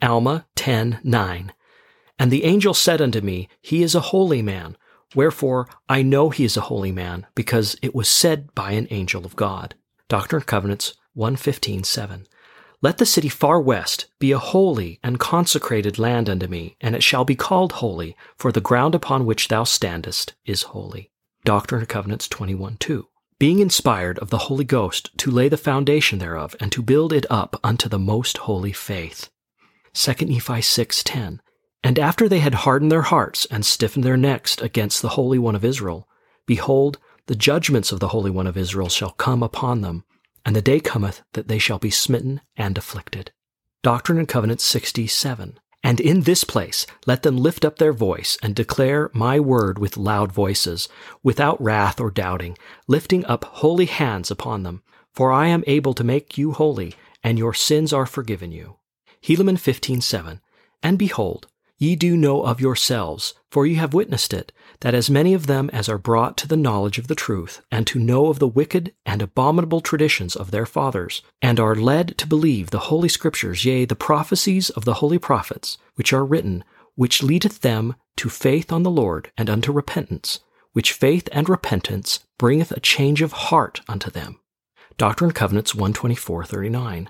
Alma 0.00 0.46
10:9. 0.54 1.50
And 2.20 2.30
the 2.30 2.44
angel 2.44 2.72
said 2.72 3.02
unto 3.02 3.20
me, 3.20 3.48
He 3.60 3.82
is 3.82 3.96
a 3.96 4.08
holy 4.12 4.42
man. 4.42 4.76
Wherefore 5.12 5.68
I 5.88 6.02
know 6.02 6.30
he 6.30 6.44
is 6.44 6.56
a 6.56 6.68
holy 6.70 6.92
man, 6.92 7.26
because 7.34 7.76
it 7.82 7.96
was 7.96 8.08
said 8.08 8.54
by 8.54 8.72
an 8.72 8.86
angel 8.90 9.26
of 9.26 9.34
God. 9.34 9.74
Doctrine 10.08 10.42
and 10.42 10.46
Covenants 10.46 10.94
115:7. 11.16 12.26
Let 12.80 12.98
the 12.98 13.06
city 13.06 13.28
far 13.28 13.60
west 13.60 14.06
be 14.20 14.30
a 14.30 14.38
holy 14.38 15.00
and 15.02 15.18
consecrated 15.18 15.98
land 15.98 16.30
unto 16.30 16.46
me, 16.46 16.76
and 16.80 16.94
it 16.94 17.02
shall 17.02 17.24
be 17.24 17.34
called 17.34 17.72
holy, 17.72 18.14
for 18.36 18.52
the 18.52 18.60
ground 18.60 18.94
upon 18.94 19.26
which 19.26 19.48
thou 19.48 19.64
standest 19.64 20.34
is 20.44 20.62
holy. 20.74 21.10
Doctrine 21.44 21.82
and 21.82 21.88
Covenants 21.88 22.26
21:2. 22.28 23.04
Being 23.38 23.58
inspired 23.58 24.18
of 24.18 24.30
the 24.30 24.48
Holy 24.48 24.64
Ghost 24.64 25.10
to 25.18 25.30
lay 25.30 25.50
the 25.50 25.58
foundation 25.58 26.18
thereof, 26.18 26.56
and 26.58 26.72
to 26.72 26.82
build 26.82 27.12
it 27.12 27.26
up 27.28 27.60
unto 27.62 27.86
the 27.86 27.98
most 27.98 28.38
holy 28.38 28.72
faith. 28.72 29.28
2 29.92 30.26
Nephi 30.26 30.62
6:10. 30.62 31.40
And 31.82 31.98
after 31.98 32.30
they 32.30 32.38
had 32.38 32.54
hardened 32.54 32.90
their 32.90 33.02
hearts 33.02 33.44
and 33.50 33.66
stiffened 33.66 34.04
their 34.04 34.16
necks 34.16 34.56
against 34.58 35.02
the 35.02 35.10
Holy 35.10 35.38
One 35.38 35.54
of 35.54 35.66
Israel, 35.66 36.08
behold, 36.46 36.98
the 37.26 37.36
judgments 37.36 37.92
of 37.92 38.00
the 38.00 38.08
Holy 38.08 38.30
One 38.30 38.46
of 38.46 38.56
Israel 38.56 38.88
shall 38.88 39.10
come 39.10 39.42
upon 39.42 39.82
them, 39.82 40.04
and 40.46 40.56
the 40.56 40.62
day 40.62 40.80
cometh 40.80 41.20
that 41.34 41.48
they 41.48 41.58
shall 41.58 41.78
be 41.78 41.90
smitten 41.90 42.40
and 42.56 42.78
afflicted. 42.78 43.32
Doctrine 43.82 44.18
and 44.18 44.28
Covenants 44.28 44.64
67. 44.64 45.58
And 45.84 46.00
in 46.00 46.22
this 46.22 46.44
place 46.44 46.86
let 47.06 47.22
them 47.22 47.36
lift 47.36 47.62
up 47.62 47.76
their 47.78 47.92
voice 47.92 48.38
and 48.42 48.56
declare 48.56 49.10
my 49.12 49.38
word 49.38 49.78
with 49.78 49.98
loud 49.98 50.32
voices, 50.32 50.88
without 51.22 51.62
wrath 51.62 52.00
or 52.00 52.10
doubting, 52.10 52.56
lifting 52.88 53.24
up 53.26 53.44
holy 53.44 53.84
hands 53.84 54.30
upon 54.30 54.62
them. 54.62 54.82
For 55.12 55.30
I 55.30 55.46
am 55.48 55.62
able 55.66 55.92
to 55.94 56.02
make 56.02 56.38
you 56.38 56.52
holy, 56.52 56.94
and 57.22 57.38
your 57.38 57.52
sins 57.52 57.92
are 57.92 58.06
forgiven 58.06 58.50
you. 58.50 58.76
Helaman 59.22 59.58
15:7. 59.58 60.40
And 60.82 60.98
behold, 60.98 61.48
ye 61.76 61.96
do 61.96 62.16
know 62.16 62.42
of 62.42 62.62
yourselves, 62.62 63.34
for 63.50 63.66
ye 63.66 63.74
have 63.74 63.92
witnessed 63.94 64.32
it, 64.32 64.52
that 64.84 64.94
as 64.94 65.08
many 65.08 65.32
of 65.32 65.46
them 65.46 65.70
as 65.72 65.88
are 65.88 65.96
brought 65.96 66.36
to 66.36 66.46
the 66.46 66.58
knowledge 66.58 66.98
of 66.98 67.06
the 67.06 67.14
truth, 67.14 67.62
and 67.72 67.86
to 67.86 67.98
know 67.98 68.26
of 68.26 68.38
the 68.38 68.46
wicked 68.46 68.92
and 69.06 69.22
abominable 69.22 69.80
traditions 69.80 70.36
of 70.36 70.50
their 70.50 70.66
fathers, 70.66 71.22
and 71.40 71.58
are 71.58 71.74
led 71.74 72.18
to 72.18 72.26
believe 72.26 72.68
the 72.68 72.80
holy 72.90 73.08
scriptures, 73.08 73.64
yea, 73.64 73.86
the 73.86 73.96
prophecies 73.96 74.68
of 74.68 74.84
the 74.84 75.00
holy 75.00 75.18
prophets, 75.18 75.78
which 75.94 76.12
are 76.12 76.22
written, 76.22 76.62
which 76.96 77.22
leadeth 77.22 77.62
them 77.62 77.94
to 78.14 78.28
faith 78.28 78.70
on 78.70 78.82
the 78.82 78.90
Lord 78.90 79.32
and 79.38 79.48
unto 79.48 79.72
repentance, 79.72 80.40
which 80.72 80.92
faith 80.92 81.30
and 81.32 81.48
repentance 81.48 82.20
bringeth 82.36 82.70
a 82.70 82.78
change 82.78 83.22
of 83.22 83.32
heart 83.32 83.80
unto 83.88 84.10
them. 84.10 84.38
Doctrine 84.98 85.30
and 85.30 85.34
Covenants 85.34 85.74
124:39. 85.74 87.08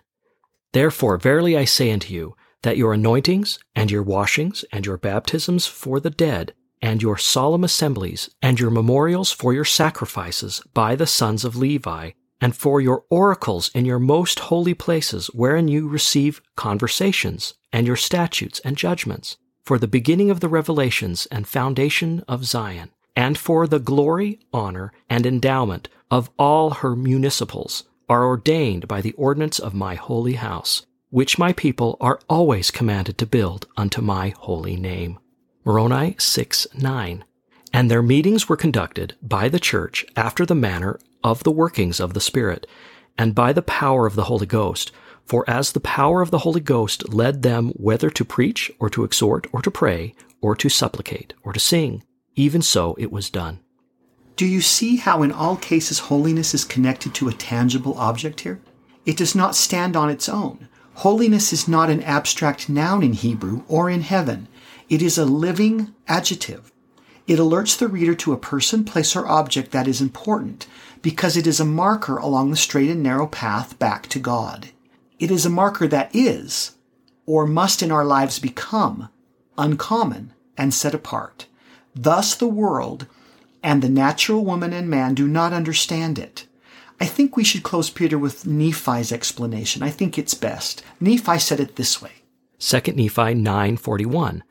Therefore 0.73 1.17
verily 1.17 1.57
I 1.57 1.65
say 1.65 1.91
unto 1.91 2.15
you 2.15 2.37
that 2.63 2.77
your 2.77 2.93
anointings 2.93 3.59
and 3.75 3.91
your 3.91 4.05
washings 4.05 4.65
and 4.71 4.87
your 4.87 4.97
baptisms 4.97 5.67
for 5.67 5.99
the 5.99 6.11
dead 6.11 6.55
and 6.85 7.01
your 7.01 7.17
solemn 7.17 7.65
assemblies, 7.65 8.29
and 8.43 8.61
your 8.61 8.71
memorials 8.71 9.33
for 9.33 9.55
your 9.55 9.65
sacrifices 9.65 10.63
by 10.75 10.95
the 10.95 11.07
sons 11.07 11.43
of 11.43 11.57
Levi, 11.57 12.11
and 12.43 12.55
for 12.55 12.79
your 12.79 13.05
oracles 13.09 13.71
in 13.75 13.87
your 13.87 13.99
most 13.99 14.39
holy 14.39 14.75
places, 14.75 15.29
wherein 15.29 15.67
you 15.67 15.89
receive 15.89 16.43
conversations, 16.57 17.55
and 17.73 17.87
your 17.87 17.97
statutes 17.97 18.61
and 18.67 18.77
judgments, 18.77 19.39
for 19.65 19.79
the 19.79 19.89
beginning 19.89 20.31
of 20.31 20.41
the 20.41 20.49
revelations 20.49 21.25
and 21.33 21.49
foundation 21.49 22.23
of 22.29 22.45
Zion, 22.45 22.91
and 23.17 23.39
for 23.39 23.67
the 23.67 23.79
glory, 23.79 24.41
honor, 24.53 24.93
and 25.09 25.25
endowment 25.25 25.89
of 26.11 26.29
all 26.39 26.69
her 26.69 26.95
municipals, 26.95 27.85
are 28.11 28.27
ordained 28.27 28.87
by 28.87 29.01
the 29.01 29.13
ordinance 29.13 29.59
of 29.59 29.73
my 29.73 29.95
holy 29.95 30.35
house, 30.35 30.85
which 31.09 31.39
my 31.39 31.55
people 31.55 31.97
are 31.99 32.21
always 32.29 32.71
commanded 32.71 33.17
to 33.17 33.25
build 33.25 33.67
unto 33.75 34.03
my 34.03 34.35
holy 34.37 34.77
name. 34.77 35.19
Moroni 35.67 36.15
6 36.19 36.67
9. 36.75 37.25
And 37.73 37.91
their 37.91 38.03
meetings 38.03 38.49
were 38.49 38.57
conducted 38.57 39.15
by 39.23 39.49
the 39.49 39.59
church 39.59 40.05
after 40.15 40.45
the 40.45 40.55
manner 40.55 40.99
of 41.25 41.43
the 41.43 41.51
workings 41.51 42.01
of 42.01 42.13
the 42.13 42.21
Spirit, 42.21 42.67
and 43.17 43.35
by 43.35 43.53
the 43.53 43.63
power 43.63 44.07
of 44.07 44.15
the 44.15 44.25
Holy 44.25 44.47
Ghost. 44.47 44.93
For 45.25 45.49
as 45.49 45.73
the 45.73 45.81
power 45.81 46.21
of 46.21 46.31
the 46.31 46.41
Holy 46.41 46.61
Ghost 46.61 47.15
led 47.15 47.43
them 47.43 47.71
whether 47.71 48.11
to 48.11 48.25
preach, 48.27 48.71
or 48.79 48.91
to 48.91 49.05
exhort, 49.05 49.47
or 49.53 49.63
to 49.63 49.71
pray, 49.71 50.15
or 50.43 50.55
to 50.55 50.69
supplicate, 50.69 51.33
or 51.43 51.55
to 51.55 51.61
sing, 51.61 52.05
even 52.37 52.61
so 52.61 52.95
it 52.99 53.11
was 53.11 53.31
done. 53.31 53.61
Do 54.37 54.45
you 54.45 54.61
see 54.61 54.97
how 54.97 55.23
in 55.23 55.33
all 55.33 55.57
cases 55.57 55.99
holiness 55.99 56.53
is 56.53 56.65
connected 56.65 57.15
to 57.15 57.29
a 57.29 57.33
tangible 57.33 57.97
object 57.97 58.41
here? 58.41 58.61
It 59.07 59.17
does 59.17 59.35
not 59.35 59.57
stand 59.57 59.97
on 59.97 60.11
its 60.11 60.29
own. 60.29 60.69
Holiness 60.97 61.55
is 61.55 61.67
not 61.67 61.89
an 61.89 62.03
abstract 62.03 62.69
noun 62.69 63.03
in 63.03 63.15
Hebrew 63.15 63.63
or 63.67 63.89
in 63.89 64.03
heaven. 64.03 64.47
It 64.89 65.03
is 65.03 65.19
a 65.19 65.25
living 65.25 65.95
adjective. 66.07 66.71
It 67.27 67.39
alerts 67.39 67.79
the 67.79 67.89
reader 67.89 68.15
to 68.17 68.33
a 68.33 68.39
person, 68.39 68.85
place, 68.85 69.17
or 69.17 69.27
object 69.27 69.71
that 69.73 69.89
is 69.89 70.01
important 70.01 70.67
because 71.01 71.37
it 71.37 71.47
is 71.47 71.61
a 71.61 71.65
marker 71.65 72.17
along 72.17 72.51
the 72.51 72.57
straight 72.57 72.91
and 72.91 73.03
narrow 73.03 73.27
path 73.27 73.79
back 73.79 74.07
to 74.09 74.19
God. 74.19 74.71
It 75.19 75.31
is 75.31 75.47
a 75.47 75.51
marker 75.51 75.87
that 75.89 76.11
is, 76.15 76.73
or 77.25 77.47
must 77.47 77.83
in 77.83 77.91
our 77.91 78.05
lives 78.05 78.39
become, 78.39 79.09
uncommon 79.57 80.33
and 80.57 80.75
set 80.75 80.95
apart. 80.95 81.47
Thus 81.95 82.35
the 82.35 82.47
world 82.47 83.07
and 83.63 83.81
the 83.81 83.89
natural 83.89 84.45
woman 84.45 84.73
and 84.73 84.91
man 84.91 85.15
do 85.15 85.27
not 85.27 85.53
understand 85.53 86.19
it. 86.19 86.47
I 87.01 87.07
think 87.07 87.37
we 87.37 87.45
should 87.45 87.63
close 87.63 87.91
Peter 87.91 88.19
with 88.19 88.47
Nephi's 88.47 89.13
explanation. 89.13 89.83
I 89.83 89.91
think 89.91 90.19
it's 90.19 90.35
best. 90.35 90.83
Nephi 91.01 91.39
said 91.39 91.61
it 91.61 91.77
this 91.77 92.03
way. 92.03 92.13
2 92.59 92.93
Nephi 92.93 93.35
9:41 93.35 94.43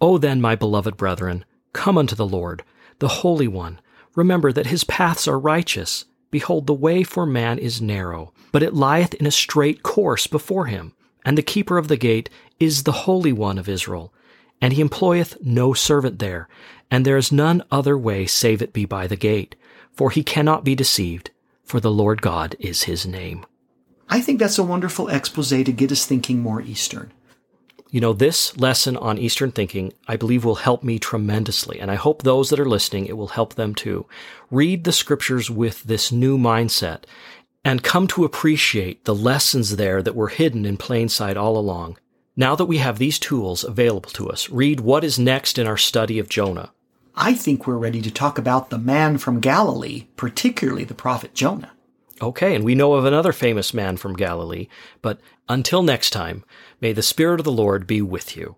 O 0.00 0.18
then, 0.18 0.40
my 0.40 0.56
beloved 0.56 0.96
brethren, 0.96 1.44
come 1.72 1.98
unto 1.98 2.14
the 2.14 2.26
Lord, 2.26 2.62
the 2.98 3.08
Holy 3.08 3.48
One. 3.48 3.80
Remember 4.14 4.52
that 4.52 4.66
his 4.66 4.84
paths 4.84 5.28
are 5.28 5.38
righteous. 5.38 6.06
Behold, 6.30 6.66
the 6.66 6.74
way 6.74 7.02
for 7.02 7.26
man 7.26 7.58
is 7.58 7.80
narrow, 7.80 8.32
but 8.52 8.62
it 8.62 8.74
lieth 8.74 9.14
in 9.14 9.26
a 9.26 9.30
straight 9.30 9.82
course 9.82 10.26
before 10.26 10.66
him. 10.66 10.94
And 11.24 11.36
the 11.36 11.42
keeper 11.42 11.76
of 11.76 11.88
the 11.88 11.96
gate 11.96 12.30
is 12.58 12.84
the 12.84 12.92
Holy 12.92 13.32
One 13.32 13.58
of 13.58 13.68
Israel. 13.68 14.12
And 14.60 14.72
he 14.72 14.80
employeth 14.80 15.36
no 15.42 15.72
servant 15.74 16.18
there, 16.18 16.48
and 16.90 17.04
there 17.04 17.16
is 17.16 17.32
none 17.32 17.62
other 17.70 17.96
way 17.96 18.26
save 18.26 18.62
it 18.62 18.72
be 18.72 18.84
by 18.84 19.06
the 19.06 19.16
gate. 19.16 19.54
For 19.92 20.10
he 20.10 20.22
cannot 20.22 20.64
be 20.64 20.74
deceived, 20.74 21.30
for 21.64 21.80
the 21.80 21.90
Lord 21.90 22.22
God 22.22 22.56
is 22.58 22.84
his 22.84 23.06
name. 23.06 23.44
I 24.08 24.20
think 24.20 24.38
that's 24.38 24.58
a 24.58 24.62
wonderful 24.62 25.08
expose 25.08 25.50
to 25.50 25.62
get 25.64 25.92
us 25.92 26.06
thinking 26.06 26.40
more 26.40 26.60
Eastern. 26.62 27.12
You 27.90 28.00
know, 28.00 28.12
this 28.12 28.56
lesson 28.56 28.96
on 28.96 29.18
Eastern 29.18 29.50
thinking, 29.50 29.92
I 30.06 30.16
believe 30.16 30.44
will 30.44 30.56
help 30.56 30.84
me 30.84 31.00
tremendously. 31.00 31.80
And 31.80 31.90
I 31.90 31.96
hope 31.96 32.22
those 32.22 32.50
that 32.50 32.60
are 32.60 32.68
listening, 32.68 33.06
it 33.06 33.16
will 33.16 33.28
help 33.28 33.54
them 33.54 33.74
too. 33.74 34.06
Read 34.50 34.84
the 34.84 34.92
scriptures 34.92 35.50
with 35.50 35.82
this 35.82 36.12
new 36.12 36.38
mindset 36.38 37.02
and 37.64 37.82
come 37.82 38.06
to 38.08 38.24
appreciate 38.24 39.04
the 39.04 39.14
lessons 39.14 39.76
there 39.76 40.02
that 40.02 40.14
were 40.14 40.28
hidden 40.28 40.64
in 40.64 40.76
plain 40.76 41.08
sight 41.08 41.36
all 41.36 41.58
along. 41.58 41.98
Now 42.36 42.54
that 42.54 42.66
we 42.66 42.78
have 42.78 42.98
these 42.98 43.18
tools 43.18 43.64
available 43.64 44.10
to 44.12 44.30
us, 44.30 44.48
read 44.48 44.80
what 44.80 45.02
is 45.02 45.18
next 45.18 45.58
in 45.58 45.66
our 45.66 45.76
study 45.76 46.18
of 46.18 46.28
Jonah. 46.28 46.72
I 47.16 47.34
think 47.34 47.66
we're 47.66 47.76
ready 47.76 48.00
to 48.02 48.10
talk 48.10 48.38
about 48.38 48.70
the 48.70 48.78
man 48.78 49.18
from 49.18 49.40
Galilee, 49.40 50.06
particularly 50.16 50.84
the 50.84 50.94
prophet 50.94 51.34
Jonah. 51.34 51.72
Okay, 52.22 52.54
and 52.54 52.64
we 52.64 52.74
know 52.74 52.94
of 52.94 53.04
another 53.06 53.32
famous 53.32 53.72
man 53.72 53.96
from 53.96 54.14
Galilee, 54.14 54.68
but 55.00 55.20
until 55.48 55.82
next 55.82 56.10
time, 56.10 56.44
may 56.80 56.92
the 56.92 57.02
Spirit 57.02 57.40
of 57.40 57.44
the 57.44 57.52
Lord 57.52 57.86
be 57.86 58.02
with 58.02 58.36
you. 58.36 58.56